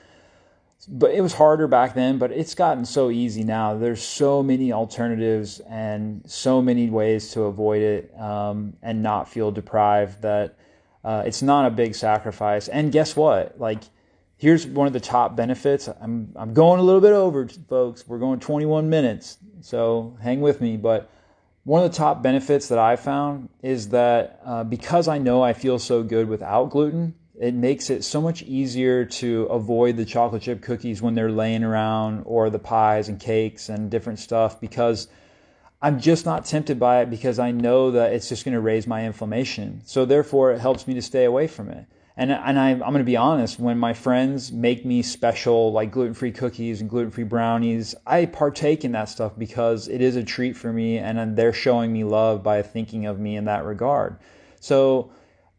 but 0.86 1.12
it 1.12 1.20
was 1.20 1.32
harder 1.32 1.66
back 1.66 1.94
then. 1.94 2.18
But 2.18 2.32
it's 2.32 2.54
gotten 2.54 2.84
so 2.84 3.10
easy 3.10 3.44
now. 3.44 3.76
There's 3.76 4.02
so 4.02 4.42
many 4.42 4.72
alternatives 4.72 5.60
and 5.60 6.22
so 6.26 6.60
many 6.62 6.90
ways 6.90 7.30
to 7.32 7.42
avoid 7.42 7.82
it 7.82 8.20
um, 8.20 8.76
and 8.82 9.02
not 9.02 9.28
feel 9.28 9.50
deprived 9.50 10.22
that 10.22 10.56
uh, 11.04 11.22
it's 11.26 11.42
not 11.42 11.66
a 11.66 11.70
big 11.70 11.94
sacrifice. 11.94 12.68
And 12.68 12.92
guess 12.92 13.16
what? 13.16 13.58
Like 13.58 13.82
here's 14.42 14.66
one 14.66 14.88
of 14.88 14.92
the 14.92 15.00
top 15.00 15.36
benefits. 15.36 15.88
I'm 15.88 16.32
I'm 16.34 16.52
going 16.52 16.80
a 16.80 16.82
little 16.82 17.00
bit 17.00 17.12
over, 17.12 17.46
folks. 17.68 18.06
We're 18.08 18.18
going 18.18 18.40
21 18.40 18.90
minutes, 18.90 19.38
so 19.60 20.16
hang 20.20 20.40
with 20.40 20.60
me. 20.60 20.76
But 20.76 21.08
one 21.62 21.84
of 21.84 21.92
the 21.92 21.96
top 21.96 22.22
benefits 22.24 22.66
that 22.68 22.78
I 22.78 22.96
found 22.96 23.48
is 23.62 23.90
that 23.90 24.40
uh, 24.44 24.64
because 24.64 25.06
I 25.06 25.18
know 25.18 25.42
I 25.42 25.52
feel 25.52 25.78
so 25.78 26.02
good 26.02 26.28
without 26.28 26.70
gluten, 26.70 27.14
it 27.42 27.54
makes 27.54 27.90
it 27.90 28.04
so 28.04 28.20
much 28.20 28.42
easier 28.44 29.04
to 29.04 29.46
avoid 29.46 29.96
the 29.96 30.04
chocolate 30.04 30.42
chip 30.42 30.62
cookies 30.62 31.02
when 31.02 31.16
they're 31.16 31.32
laying 31.32 31.64
around 31.64 32.22
or 32.24 32.50
the 32.50 32.58
pies 32.60 33.08
and 33.08 33.18
cakes 33.18 33.68
and 33.68 33.90
different 33.90 34.20
stuff 34.20 34.60
because 34.60 35.08
I'm 35.82 35.98
just 35.98 36.24
not 36.24 36.44
tempted 36.44 36.78
by 36.78 37.00
it 37.00 37.10
because 37.10 37.40
I 37.40 37.50
know 37.50 37.90
that 37.90 38.12
it's 38.12 38.28
just 38.28 38.44
going 38.44 38.54
to 38.54 38.60
raise 38.60 38.86
my 38.86 39.04
inflammation. 39.04 39.82
So 39.84 40.04
therefore, 40.04 40.52
it 40.52 40.60
helps 40.60 40.86
me 40.86 40.94
to 40.94 41.02
stay 41.02 41.24
away 41.24 41.48
from 41.48 41.68
it. 41.68 41.86
And 42.16 42.30
and 42.30 42.60
I, 42.60 42.70
I'm 42.70 42.78
going 42.78 42.98
to 42.98 43.04
be 43.04 43.16
honest. 43.16 43.58
When 43.58 43.76
my 43.76 43.92
friends 43.92 44.52
make 44.52 44.84
me 44.84 45.02
special 45.02 45.72
like 45.72 45.90
gluten 45.90 46.14
free 46.14 46.30
cookies 46.30 46.80
and 46.80 46.88
gluten 46.88 47.10
free 47.10 47.24
brownies, 47.24 47.96
I 48.06 48.26
partake 48.26 48.84
in 48.84 48.92
that 48.92 49.08
stuff 49.08 49.32
because 49.36 49.88
it 49.88 50.00
is 50.00 50.14
a 50.14 50.22
treat 50.22 50.56
for 50.56 50.72
me, 50.72 50.98
and 50.98 51.36
they're 51.36 51.52
showing 51.52 51.92
me 51.92 52.04
love 52.04 52.44
by 52.44 52.62
thinking 52.62 53.06
of 53.06 53.18
me 53.18 53.34
in 53.34 53.46
that 53.46 53.64
regard. 53.64 54.18
So. 54.60 55.10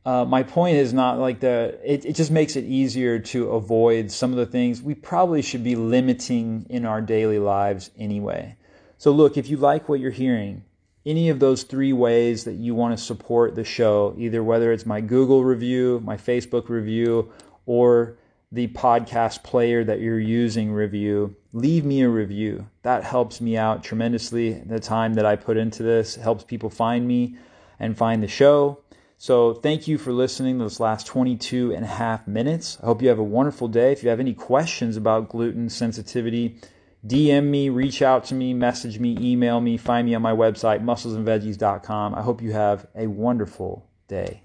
Uh, 0.05 0.25
my 0.25 0.43
point 0.43 0.75
is 0.75 0.93
not 0.93 1.17
like 1.17 1.39
the 1.39 1.79
it, 1.83 2.05
it 2.05 2.13
just 2.13 2.29
makes 2.29 2.57
it 2.57 2.65
easier 2.65 3.19
to 3.19 3.51
avoid 3.51 4.11
some 4.11 4.31
of 4.31 4.37
the 4.37 4.45
things 4.45 4.81
we 4.81 4.93
probably 4.93 5.41
should 5.41 5.63
be 5.63 5.75
limiting 5.75 6.65
in 6.69 6.85
our 6.85 7.01
daily 7.01 7.39
lives 7.39 7.89
anyway. 7.97 8.55
So 8.97 9.11
look, 9.11 9.37
if 9.37 9.49
you 9.49 9.57
like 9.57 9.87
what 9.87 10.01
you're 10.01 10.11
hearing, 10.11 10.63
any 11.05 11.29
of 11.29 11.39
those 11.39 11.63
three 11.63 11.93
ways 11.93 12.43
that 12.45 12.53
you 12.53 12.75
want 12.75 12.97
to 12.97 13.03
support 13.03 13.55
the 13.55 13.63
show, 13.63 14.13
either 14.17 14.43
whether 14.43 14.71
it's 14.71 14.85
my 14.85 15.01
Google 15.01 15.43
review, 15.43 16.01
my 16.03 16.17
Facebook 16.17 16.69
review, 16.69 17.31
or 17.65 18.17
the 18.51 18.67
podcast 18.69 19.43
player 19.43 19.83
that 19.83 19.99
you're 19.99 20.19
using 20.19 20.71
review, 20.71 21.35
leave 21.53 21.83
me 21.83 22.01
a 22.01 22.09
review. 22.09 22.67
That 22.83 23.03
helps 23.03 23.41
me 23.41 23.57
out 23.57 23.83
tremendously. 23.83 24.53
The 24.53 24.79
time 24.79 25.15
that 25.15 25.25
I 25.25 25.35
put 25.35 25.57
into 25.57 25.83
this 25.83 26.15
helps 26.15 26.43
people 26.43 26.69
find 26.69 27.07
me 27.07 27.35
and 27.79 27.97
find 27.97 28.21
the 28.21 28.27
show. 28.27 28.79
So 29.23 29.53
thank 29.53 29.87
you 29.87 29.97
for 29.97 30.11
listening 30.11 30.57
to 30.57 30.65
this 30.65 30.81
last 30.81 31.07
22 31.07 31.73
and 31.73 31.85
a 31.85 31.87
half 31.87 32.27
minutes. 32.27 32.77
I 32.83 32.87
hope 32.87 33.01
you 33.01 33.07
have 33.07 33.19
a 33.19 33.23
wonderful 33.23 33.69
day. 33.69 33.93
If 33.93 34.03
you 34.03 34.09
have 34.09 34.19
any 34.19 34.33
questions 34.33 34.97
about 34.97 35.29
gluten 35.29 35.69
sensitivity, 35.69 36.59
DM 37.07 37.45
me, 37.45 37.69
reach 37.69 38.01
out 38.01 38.25
to 38.25 38.35
me, 38.35 38.53
message 38.53 38.99
me, 38.99 39.15
email 39.21 39.61
me, 39.61 39.77
find 39.77 40.09
me 40.09 40.13
on 40.13 40.21
my 40.21 40.33
website, 40.33 40.83
musclesandveggies.com. 40.83 42.15
I 42.15 42.21
hope 42.21 42.41
you 42.41 42.51
have 42.51 42.85
a 42.95 43.07
wonderful 43.07 43.87
day. 44.09 44.43